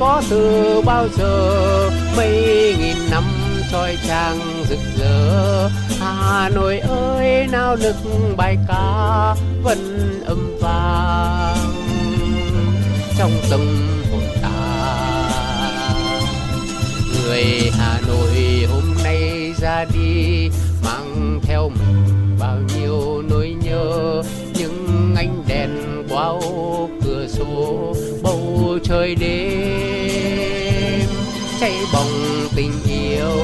[0.01, 1.91] Có từ bao giờ?
[2.17, 3.25] Mấy nghìn năm
[3.73, 5.69] soi trang rực rỡ.
[6.01, 7.97] Hà Nội ơi nào nức
[8.37, 11.57] bài ca vẫn âm vang
[13.19, 13.61] trong tâm
[14.13, 14.51] hồn ta.
[17.15, 17.45] Người
[17.79, 20.49] Hà Nội hôm nay ra đi,
[20.85, 24.23] mang theo mình bao nhiêu nỗi nhớ.
[24.59, 25.71] Những ánh đèn
[26.09, 26.33] qua
[27.05, 27.95] cửa sổ
[28.89, 31.09] trời đêm
[31.61, 33.37] cháy bồng tình yêu.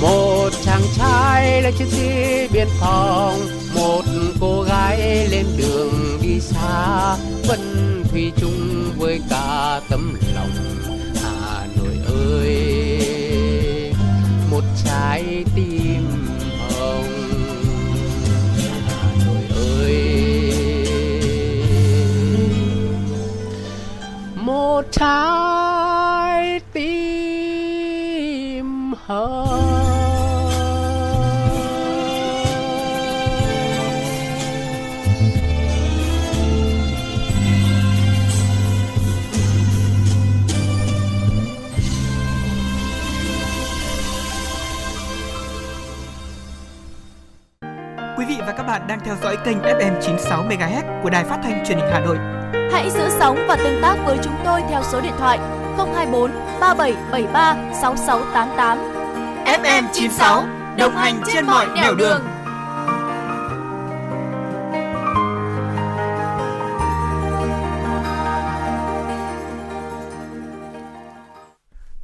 [0.00, 2.08] Một chàng trai là chiến sĩ
[2.52, 3.40] biên phòng,
[3.74, 4.02] một
[4.40, 7.16] cô gái lên đường đi xa,
[7.48, 10.50] vẫn thủy chung với cả tấm lòng.
[11.22, 11.96] Hà Nội
[12.40, 13.94] ơi,
[14.50, 16.31] một trái tim
[24.90, 26.92] trái tim
[29.06, 29.82] hơn
[48.18, 51.40] Quý vị và các bạn đang theo dõi kênh FM 96 MHz của đài phát
[51.42, 52.41] thanh truyền hình Hà Nội.
[52.72, 55.38] Hãy giữ sóng và tương tác với chúng tôi theo số điện thoại
[55.76, 58.78] 024 3773 6688.
[59.62, 60.44] FM 96
[60.78, 62.22] đồng hành trên mọi nẻo đường.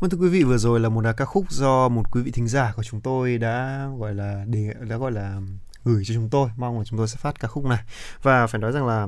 [0.00, 2.48] Vâng thưa quý vị vừa rồi là một ca khúc do một quý vị thính
[2.48, 5.40] giả của chúng tôi đã gọi là để đã gọi là
[5.84, 7.78] gửi cho chúng tôi mong là chúng tôi sẽ phát ca khúc này
[8.22, 9.06] và phải nói rằng là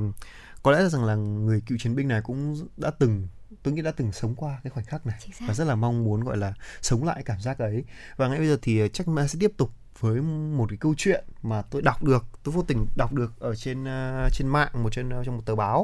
[0.63, 3.29] có lẽ rằng là người cựu chiến binh này cũng đã từng
[3.63, 6.25] tôi nghĩ đã từng sống qua cái khoảnh khắc này và rất là mong muốn
[6.25, 7.85] gọi là sống lại cảm giác ấy.
[8.17, 10.21] Và ngay bây giờ thì chắc mà sẽ tiếp tục với
[10.57, 13.83] một cái câu chuyện mà tôi đọc được tôi vô tình đọc được ở trên
[13.83, 15.81] uh, trên mạng một trên uh, trong một tờ báo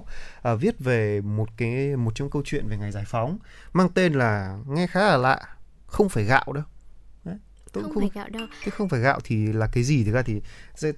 [0.53, 3.39] uh, viết về một cái một trong câu chuyện về ngày giải phóng
[3.73, 5.57] mang tên là nghe khá là lạ
[5.87, 6.65] không phải gạo đâu
[7.73, 8.47] tôi không, không phải gạo đâu.
[8.61, 10.05] Cái không phải gạo thì là cái gì?
[10.05, 10.41] Thì ra thì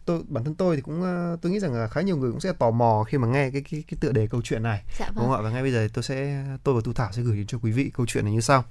[0.05, 1.03] tôi bản thân tôi thì cũng
[1.43, 3.62] tôi nghĩ rằng là khá nhiều người cũng sẽ tò mò khi mà nghe cái
[3.71, 4.83] cái, cái tựa đề câu chuyện này.
[4.99, 5.14] Dạ vâng.
[5.16, 5.43] đúng không ạ?
[5.43, 7.73] và ngay bây giờ tôi sẽ tôi và tu thảo sẽ gửi đến cho quý
[7.73, 8.64] vị câu chuyện này như sau.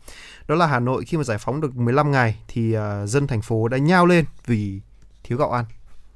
[0.48, 3.42] Đó là hà nội khi mà giải phóng được 15 ngày thì uh, dân thành
[3.42, 4.82] phố đã nhao lên vì
[5.24, 5.66] thiếu gạo ăn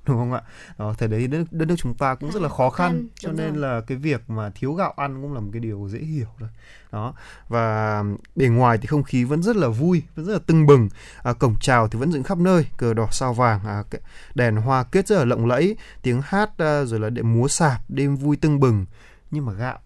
[0.08, 0.42] đúng không ạ?
[0.78, 3.54] Đó, thời đấy đất, đất nước chúng ta cũng rất là khó khăn cho nên
[3.54, 3.62] rồi.
[3.62, 6.50] là cái việc mà thiếu gạo ăn cũng là một cái điều dễ hiểu rồi
[6.92, 7.14] đó
[7.48, 8.04] và
[8.36, 10.90] bề ngoài thì không khí vẫn rất là vui vẫn rất là tưng bừng.
[11.24, 13.84] À, cổng chào thì vẫn dựng khắp nơi cờ đỏ sao vàng à,
[14.36, 17.82] đèn hoa kết rất là lộng lẫy tiếng hát à, rồi là đệm múa sạp
[17.90, 18.86] đêm vui tưng bừng.
[19.32, 19.80] Nhưng mà gạo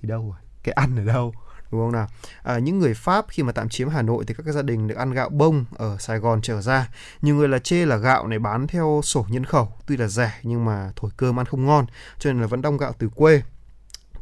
[0.00, 0.38] thì đâu rồi?
[0.62, 1.34] Cái ăn ở đâu
[1.72, 2.06] đúng không nào?
[2.42, 4.94] À, những người Pháp khi mà tạm chiếm Hà Nội thì các gia đình được
[4.94, 6.88] ăn gạo bông ở Sài Gòn trở ra.
[7.22, 10.32] Nhiều người là chê là gạo này bán theo sổ nhân khẩu tuy là rẻ
[10.42, 11.86] nhưng mà thổi cơm ăn không ngon
[12.18, 13.42] cho nên là vẫn đong gạo từ quê.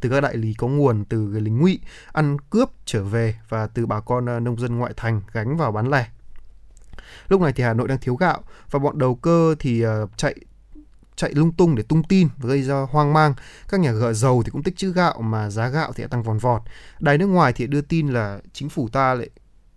[0.01, 1.79] Từ các đại lý có nguồn từ người lính ngụy
[2.11, 5.71] ăn cướp trở về và từ bà con à, nông dân ngoại thành gánh vào
[5.71, 6.07] bán lẻ.
[7.27, 10.35] Lúc này thì Hà Nội đang thiếu gạo và bọn đầu cơ thì uh, chạy
[11.15, 13.33] chạy lung tung để tung tin và gây ra hoang mang.
[13.67, 16.37] Các nhà gỡ dầu thì cũng tích trữ gạo mà giá gạo thì tăng vòn
[16.37, 16.61] vọt.
[16.99, 19.29] Đài nước ngoài thì đưa tin là chính phủ ta lại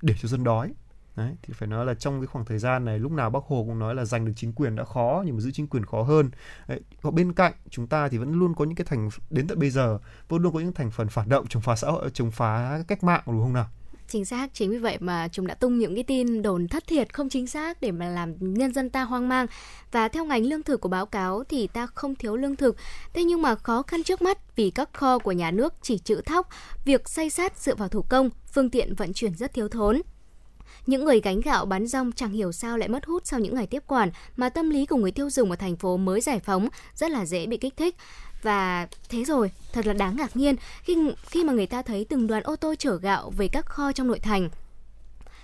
[0.03, 0.72] để cho dân đói.
[1.16, 3.64] Đấy, thì phải nói là trong cái khoảng thời gian này lúc nào bác Hồ
[3.68, 6.03] cũng nói là giành được chính quyền đã khó nhưng mà giữ chính quyền khó
[6.03, 6.30] hơn.
[6.68, 9.59] Đấy, và bên cạnh chúng ta thì vẫn luôn có những cái thành đến tận
[9.59, 12.30] bây giờ vẫn luôn có những thành phần phản động chống phá xã hội chống
[12.30, 13.68] phá cách mạng đúng không nào?
[14.09, 17.14] Chính xác, chính vì vậy mà chúng đã tung những cái tin đồn thất thiệt,
[17.14, 19.46] không chính xác để mà làm nhân dân ta hoang mang.
[19.92, 22.76] Và theo ngành lương thực của báo cáo thì ta không thiếu lương thực.
[23.12, 26.20] Thế nhưng mà khó khăn trước mắt, vì các kho của nhà nước chỉ trữ
[26.20, 26.48] thóc,
[26.84, 30.02] việc xây sát dựa vào thủ công, phương tiện vận chuyển rất thiếu thốn.
[30.86, 33.66] Những người gánh gạo bán rong chẳng hiểu sao lại mất hút sau những ngày
[33.66, 36.68] tiếp quản mà tâm lý của người tiêu dùng ở thành phố mới giải phóng
[36.94, 37.96] rất là dễ bị kích thích
[38.45, 42.26] và thế rồi thật là đáng ngạc nhiên khi khi mà người ta thấy từng
[42.26, 44.49] đoàn ô tô chở gạo về các kho trong nội thành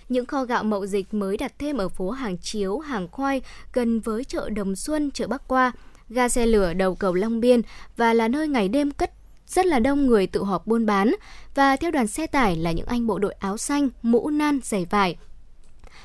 [0.09, 3.43] những kho gạo mậu dịch mới đặt thêm ở phố Hàng Chiếu, Hàng Khoai
[3.73, 5.73] gần với chợ Đồng Xuân, chợ Bắc Qua,
[6.09, 7.61] ga xe lửa đầu cầu Long Biên
[7.97, 9.13] và là nơi ngày đêm cất
[9.47, 11.15] rất là đông người tụ họp buôn bán
[11.55, 14.85] và theo đoàn xe tải là những anh bộ đội áo xanh, mũ nan, giày
[14.91, 15.17] vải.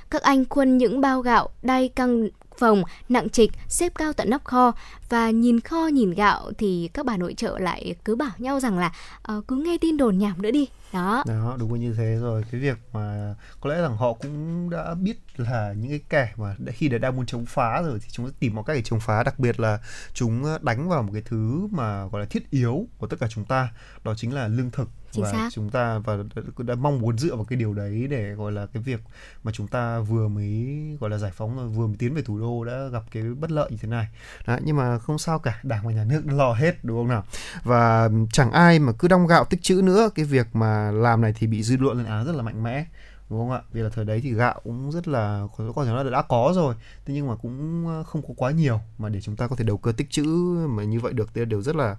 [0.10, 2.28] Các anh khuân những bao gạo, đay căng
[2.60, 4.72] phòng nặng trịch xếp cao tận nóc kho.
[5.10, 8.80] Và nhìn kho nhìn gạo thì các bà nội trợ lại cứ bảo nhau rằng
[8.80, 8.91] là
[9.38, 10.68] uh, cứ nghe tin đồn nhảm nữa đi.
[10.93, 11.24] Đó.
[11.28, 12.43] Đó đúng như thế rồi.
[12.51, 16.56] Cái việc mà có lẽ rằng họ cũng đã biết là những cái kẻ mà
[16.74, 19.24] khi đã đang muốn chống phá rồi thì chúng tìm mọi cách để chống phá.
[19.24, 19.80] Đặc biệt là
[20.14, 23.28] chúng ờ, đánh vào một cái thứ mà gọi là thiết yếu của tất cả
[23.30, 23.70] chúng ta
[24.03, 24.89] đó chính là lương thực.
[25.16, 25.49] Chính và xác.
[25.53, 28.66] chúng ta và đã, đã mong muốn dựa vào cái điều đấy để gọi là
[28.66, 28.99] cái việc
[29.43, 30.68] mà chúng ta vừa mới
[30.99, 33.72] gọi là giải phóng vừa mới tiến về thủ đô đã gặp cái bất lợi
[33.72, 34.07] như thế này.
[34.47, 37.07] Đấy, nhưng mà không sao cả đảng và nhà nước đã lo hết đúng không
[37.07, 37.24] nào?
[37.63, 41.34] Và chẳng ai mà cứ đong gạo tích chữ nữa cái việc mà làm này
[41.38, 42.86] thì bị dư luận lên án rất là mạnh mẽ
[43.30, 43.62] đúng không ạ?
[43.72, 46.22] Vì là thời đấy thì gạo cũng rất là, có có thể nói là đã
[46.22, 49.48] có rồi, thế nhưng mà cũng ờ, không có quá nhiều mà để chúng ta
[49.48, 50.24] có thể đầu cơ tích trữ
[50.70, 51.96] mà như vậy được thì đều rất là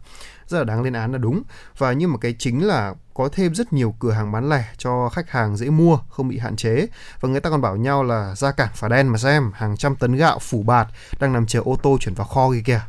[0.47, 1.43] rất là đáng lên án là đúng.
[1.79, 5.09] Và nhưng mà cái chính là có thêm rất nhiều cửa hàng bán lẻ cho
[5.09, 6.87] khách hàng dễ mua, không bị hạn chế.
[7.21, 9.97] Và người ta còn bảo nhau là ra cảng phá đen mà xem, hàng trăm
[9.97, 10.89] tấn gạo phủ bạt
[11.21, 12.81] đang nằm chờ ô tô chuyển vào kho kia kìa.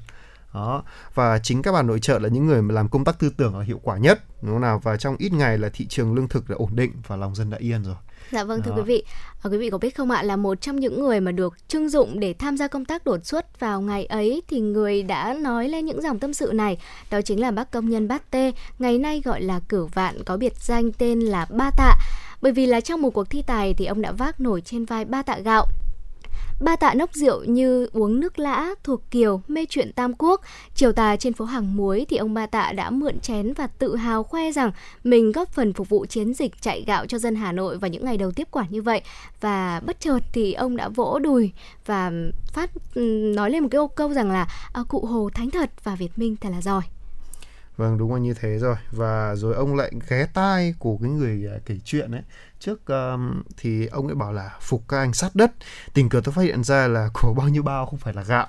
[0.54, 0.84] Đó.
[1.14, 3.58] Và chính các bà nội trợ là những người mà làm công tác tư tưởng
[3.58, 4.80] là hiệu quả nhất, đúng không nào?
[4.80, 7.50] Và trong ít ngày là thị trường lương thực đã ổn định và lòng dân
[7.50, 7.96] đã yên rồi.
[8.32, 8.78] Dạ vâng thưa Đó.
[8.78, 9.04] quý vị,
[9.44, 11.90] à, quý vị có biết không ạ là một trong những người mà được trưng
[11.90, 15.70] dụng để tham gia công tác đột xuất vào ngày ấy thì người đã nói
[15.70, 16.78] lên những dòng tâm sự này,
[17.12, 20.38] đó chính là bác công nhân Bát Tê, ngày nay gọi là Cửu Vạn có
[20.38, 21.96] biệt danh tên là Ba Tạ.
[22.42, 25.06] Bởi vì là trong một cuộc thi tài thì ông đã vác nổi trên vai
[25.06, 25.66] ba tạ gạo.
[26.60, 30.42] Ba tạ nốc rượu như uống nước lã, thuộc kiều, mê chuyện tam quốc.
[30.76, 33.96] Chiều tà trên phố hàng muối thì ông Ba Tạ đã mượn chén và tự
[33.96, 34.72] hào khoe rằng
[35.04, 38.06] mình góp phần phục vụ chiến dịch chạy gạo cho dân Hà Nội vào những
[38.06, 39.02] ngày đầu tiếp quản như vậy.
[39.42, 41.52] Và bất chợt thì ông đã vỗ đùi
[41.86, 42.12] và
[42.54, 43.02] phát ừ,
[43.36, 46.36] nói lên một cái câu rằng là "À, cụ Hồ thánh thật và Việt Minh
[46.42, 46.84] thật là giỏi.
[47.78, 51.48] Vâng đúng là như thế rồi và rồi ông lại ghé tai của cái người
[51.54, 52.22] à, kể chuyện ấy
[52.60, 55.52] trước um, thì ông ấy bảo là phục các anh sát đất.
[55.94, 58.48] Tình cờ tôi phát hiện ra là có bao nhiêu bao không phải là gạo.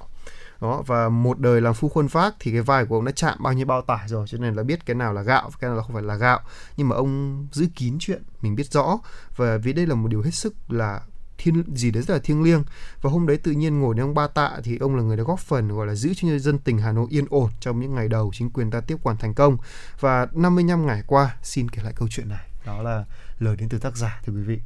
[0.61, 3.39] Đó và một đời làm phu khuân phác thì cái vai của ông đã chạm
[3.41, 5.77] bao nhiêu bao tải rồi cho nên là biết cái nào là gạo cái nào
[5.77, 6.41] là không phải là gạo.
[6.77, 8.99] Nhưng mà ông giữ kín chuyện mình biết rõ.
[9.37, 11.01] Và vì đây là một điều hết sức là
[11.39, 12.65] thiên gì đấy rất là thiêng liêng.
[13.03, 15.23] Và hôm đấy tự nhiên ngồi với ông Ba Tạ thì ông là người đã
[15.23, 17.95] góp phần gọi là giữ cho nhân dân tỉnh Hà Nội yên ổn trong những
[17.95, 19.57] ngày đầu chính quyền ta tiếp quản thành công.
[20.01, 22.49] Và 55 ngày qua xin kể lại câu chuyện này.
[22.67, 23.05] Đó là
[23.39, 24.59] lời đến từ tác giả thưa quý vị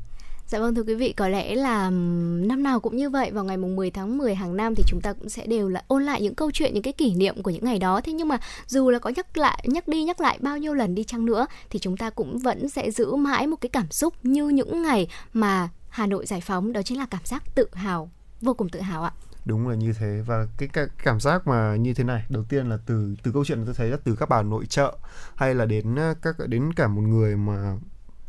[0.47, 3.57] Dạ vâng thưa quý vị, có lẽ là năm nào cũng như vậy vào ngày
[3.57, 6.23] mùng 10 tháng 10 hàng năm thì chúng ta cũng sẽ đều là ôn lại
[6.23, 8.01] những câu chuyện, những cái kỷ niệm của những ngày đó.
[8.05, 10.95] Thế nhưng mà dù là có nhắc lại, nhắc đi nhắc lại bao nhiêu lần
[10.95, 14.15] đi chăng nữa thì chúng ta cũng vẫn sẽ giữ mãi một cái cảm xúc
[14.23, 18.11] như những ngày mà Hà Nội giải phóng, đó chính là cảm giác tự hào,
[18.41, 19.13] vô cùng tự hào ạ.
[19.45, 22.69] đúng là như thế và cái, cái cảm giác mà như thế này đầu tiên
[22.69, 24.99] là từ từ câu chuyện tôi thấy là từ các bà nội trợ
[25.35, 27.77] hay là đến các đến cả một người mà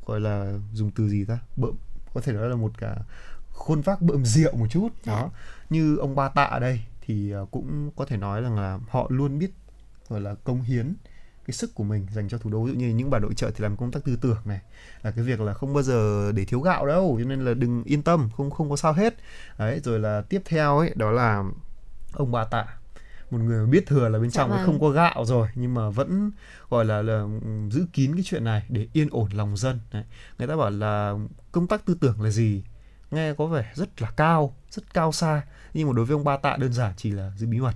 [0.06, 1.40] gọi là dùng từ gì ta?
[1.56, 1.72] Bợm
[2.14, 2.96] có thể nói là một cả
[3.52, 4.90] khuôn vác bợm rượu một chút.
[5.06, 5.30] Đó.
[5.70, 9.08] Như ông ba tạ ở đây thì ờ, cũng có thể nói rằng là họ
[9.10, 9.52] luôn biết
[10.10, 10.94] gọi là công hiến
[11.48, 12.64] cái sức của mình dành cho thủ đô.
[12.64, 14.62] Ví dụ như những bà nội trợ thì làm công tác tư tưởng này
[15.02, 17.84] là cái việc là không bao giờ để thiếu gạo đâu cho nên là đừng
[17.84, 19.16] yên tâm không không có sao hết.
[19.58, 21.44] Đấy rồi là tiếp theo ấy đó là
[22.14, 22.66] ông bà tạ
[23.34, 24.66] một người biết thừa là bên Dạ trong vâng.
[24.66, 26.32] không có gạo rồi nhưng mà vẫn
[26.70, 27.26] gọi là, là
[27.72, 30.04] giữ kín cái chuyện này để yên ổn lòng dân đấy.
[30.40, 31.14] người ta bảo là
[31.52, 32.64] công tác tư tưởng là gì
[33.12, 35.42] nghe có vẻ rất là cao rất cao xa
[35.74, 37.76] nhưng mà đối với ông ba tạ đơn giản chỉ là giữ bí mật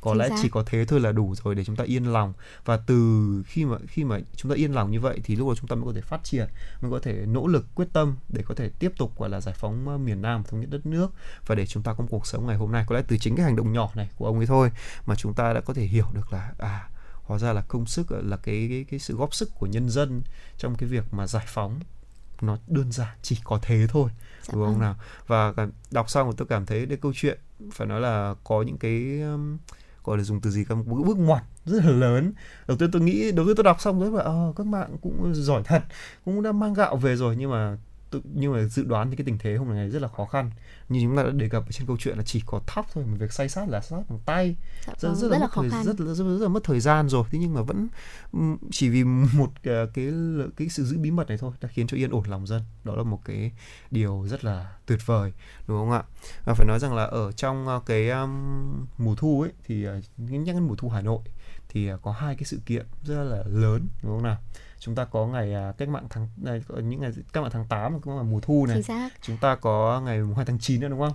[0.00, 0.36] có Chính lẽ xác.
[0.42, 2.32] chỉ có thế thôi là đủ rồi để chúng ta yên lòng
[2.64, 5.54] và từ khi mà khi mà chúng ta yên lòng như vậy thì lúc đó
[5.54, 6.48] chúng ta mới có thể phát triển
[6.80, 9.54] mới có thể nỗ lực quyết tâm để có thể tiếp tục gọi là giải
[9.58, 11.12] phóng miền Nam thống nhất đất nước
[11.46, 13.36] và để chúng ta có một cuộc sống ngày hôm nay có lẽ từ chính
[13.36, 14.70] cái hành động nhỏ này của ông ấy thôi
[15.06, 16.88] mà chúng ta đã có thể hiểu được là à
[17.22, 20.22] hóa ra là công sức là cái cái cái sự góp sức của nhân dân
[20.58, 21.80] trong cái việc mà giải phóng
[22.40, 24.10] nó đơn giản chỉ có thế thôi
[24.42, 24.80] Dạ đúng không vâng.
[24.80, 24.94] nào
[25.26, 25.54] và
[25.90, 27.38] đọc xong tôi cảm thấy cái câu chuyện
[27.72, 29.20] phải nói là có những cái
[30.04, 32.32] gọi là dùng từ gì các một bước ngoặt rất là lớn.
[32.68, 35.34] Đầu tiên tôi nghĩ, đầu tiên tôi đọc xong rồi là ờ các bạn cũng
[35.34, 35.82] giỏi thật,
[36.24, 37.76] cũng đã mang gạo về rồi, nhưng mà
[38.10, 40.50] tự, nhưng mà dự đoán thì cái tình thế hôm nay rất là khó khăn.
[40.88, 43.04] Như chúng ta đã đề cập ở trên câu chuyện là chỉ có thóc thôi
[43.06, 44.56] mà việc xay sát là sát bằng tay.
[44.86, 45.84] Dạ rất, vâng, rất, rất là, là mất khó thời, khăn.
[45.84, 47.24] rất, là- rất, rất là mất thời gian rồi.
[47.30, 47.88] Thế nhưng mà vẫn
[48.70, 50.12] chỉ vì một ờ, cái
[50.56, 52.62] cái sự giữ bí mật này thôi đã khiến cho yên ổn lòng dân.
[52.84, 53.52] Đó là một cái
[53.90, 55.32] điều rất là tuyệt vời
[55.66, 56.02] đúng không ạ?
[56.44, 60.00] Và phải nói rằng là ở trong ờ, cái um, mùa thu ấy thì ờ,
[60.18, 61.22] nhắc đến mùa thu Hà Nội
[61.68, 64.38] thì có hai cái sự kiện rất là lớn đúng không nào
[64.80, 68.00] chúng ta có ngày à, cách mạng tháng này, những ngày cách mạng tháng 8
[68.00, 69.08] cũng là mùa thu này Chính xác.
[69.22, 71.12] chúng ta có ngày mùng 2 tháng 9 nữa đúng không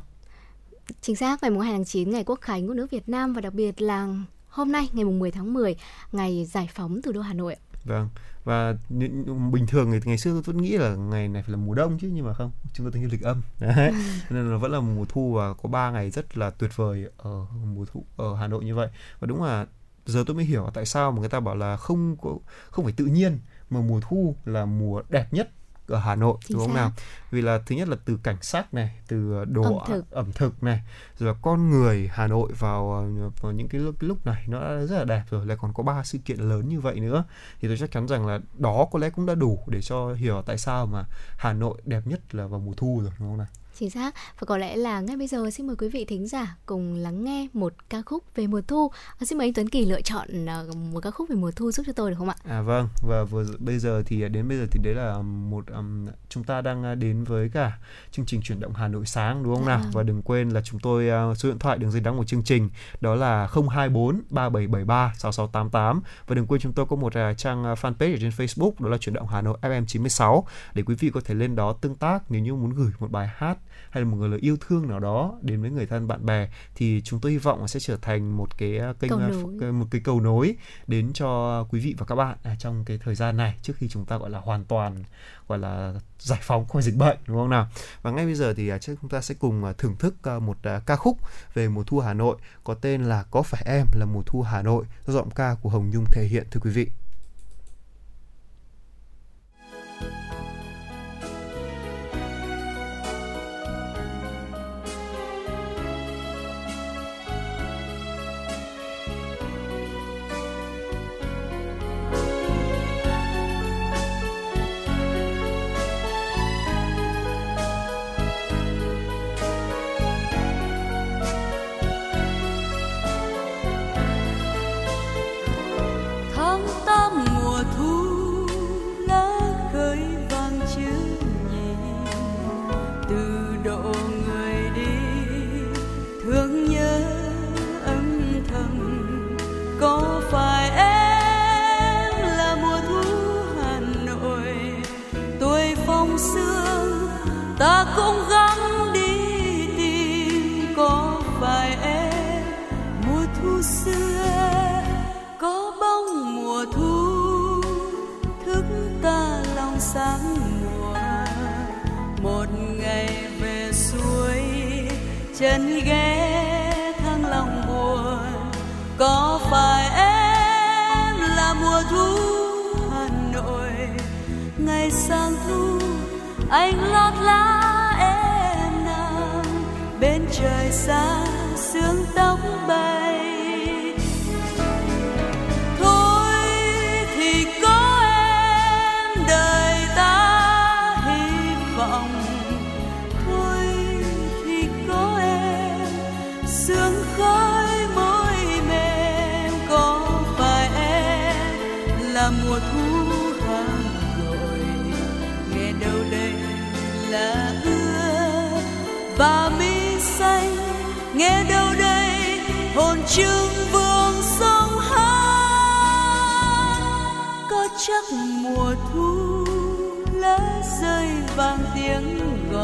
[1.02, 3.42] Chính xác, ngày mùng 2 tháng 9 ngày Quốc khánh của nước Việt Nam và
[3.42, 4.08] đặc biệt là
[4.50, 5.76] hôm nay ngày mùng 10 tháng 10
[6.12, 7.56] ngày giải phóng thủ đô Hà Nội.
[7.84, 8.10] Vâng
[8.44, 11.58] và những- bình thường ngày, ngày xưa tôi vẫn nghĩ là ngày này phải là
[11.58, 13.92] mùa đông chứ nhưng mà không chúng ta tính lịch âm đấy
[14.30, 17.46] nên là vẫn là mùa thu và có 3 ngày rất là tuyệt vời ở
[17.66, 18.88] mùa thu ở Hà Nội như vậy
[19.20, 19.66] và đúng là
[20.06, 22.38] giờ tôi mới hiểu tại sao mà người ta bảo là không có
[22.70, 23.40] không phải tự nhiên
[23.70, 25.50] mà mùa thu là mùa đẹp nhất
[25.88, 26.82] ở Hà Nội Chính đúng không xác.
[26.82, 26.92] nào?
[27.32, 30.12] Vì là thứ nhất là từ cảnh sắc này, từ đồ Ẩm thực.
[30.12, 30.82] ẩm thực này,
[31.18, 33.08] rồi là con người Hà Nội vào,
[33.42, 35.84] vào những cái lúc, lúc này nó đã rất là đẹp rồi, lại còn có
[35.84, 37.24] ba sự kiện lớn như vậy nữa
[37.62, 40.42] thì tôi chắc chắn rằng là đó có lẽ cũng đã đủ để cho hiểu
[40.46, 41.04] tại sao mà
[41.38, 43.48] Hà Nội đẹp nhất là vào mùa thu rồi đúng không nào?
[43.80, 44.16] Chính xác.
[44.40, 47.24] Và có lẽ là ngay bây giờ xin mời quý vị thính giả cùng lắng
[47.24, 48.92] nghe một ca khúc về mùa thu.
[49.20, 51.72] À, xin mời anh Tuấn Kỳ lựa chọn à, một ca khúc về mùa thu
[51.72, 52.36] giúp cho tôi được không ạ?
[52.44, 56.08] À vâng và vừa bây giờ thì đến bây giờ thì đấy là một um,
[56.30, 57.78] chúng ta đang đến với cả
[58.12, 59.92] chương trình chuyển động Hà Nội sáng đúng không Dạ nào vâng.
[59.94, 62.44] và đừng quên là chúng tôi uh, số điện thoại đường dây nóng của chương
[62.44, 62.70] trình
[63.02, 68.14] đó là 024 3773 6688 và đừng quên chúng tôi có một uh, trang fanpage
[68.14, 71.22] ở trên Facebook đó là chuyển động Hà Nội FM 96 để quý vị có
[71.26, 73.58] thể lên đó tương tác nếu như muốn gửi một bài hát
[73.90, 76.50] hay là một người lời yêu thương nào đó đến với người thân bạn bè
[76.76, 79.86] thì chúng tôi hy vọng là sẽ trở thành một cái uh, kênh ph- một
[79.92, 80.56] cái cầu nối
[80.88, 83.88] đến cho quý vị và các bạn à, trong cái thời gian này trước khi
[83.90, 85.04] chúng ta gọi là hoàn toàn
[85.48, 87.68] gọi là giải phóng khỏi dịch bệnh đúng không nào?
[88.02, 90.58] Và ngay bây giờ thì à, chúng ta sẽ cùng à, thưởng thức à, một
[90.64, 91.18] à, ca khúc
[91.54, 94.62] về mùa thu Hà Nội có tên là có phải em là mùa thu Hà
[94.62, 96.88] Nội do giọng ca của Hồng Nhung thể hiện thưa quý vị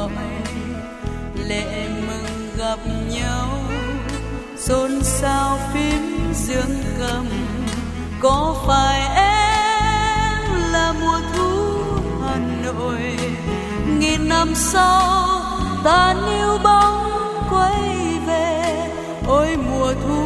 [0.10, 2.80] tiếng lệ mừng gặp
[3.10, 3.47] nhau.
[4.58, 7.26] Xôn xao phím dương cầm,
[8.20, 11.52] có phải em là mùa thu
[12.24, 13.18] hà nội?
[13.99, 15.20] Nghìn năm sau,
[15.84, 17.12] ta níu bóng
[17.49, 18.89] quay về,
[19.28, 20.20] ôi mùa thu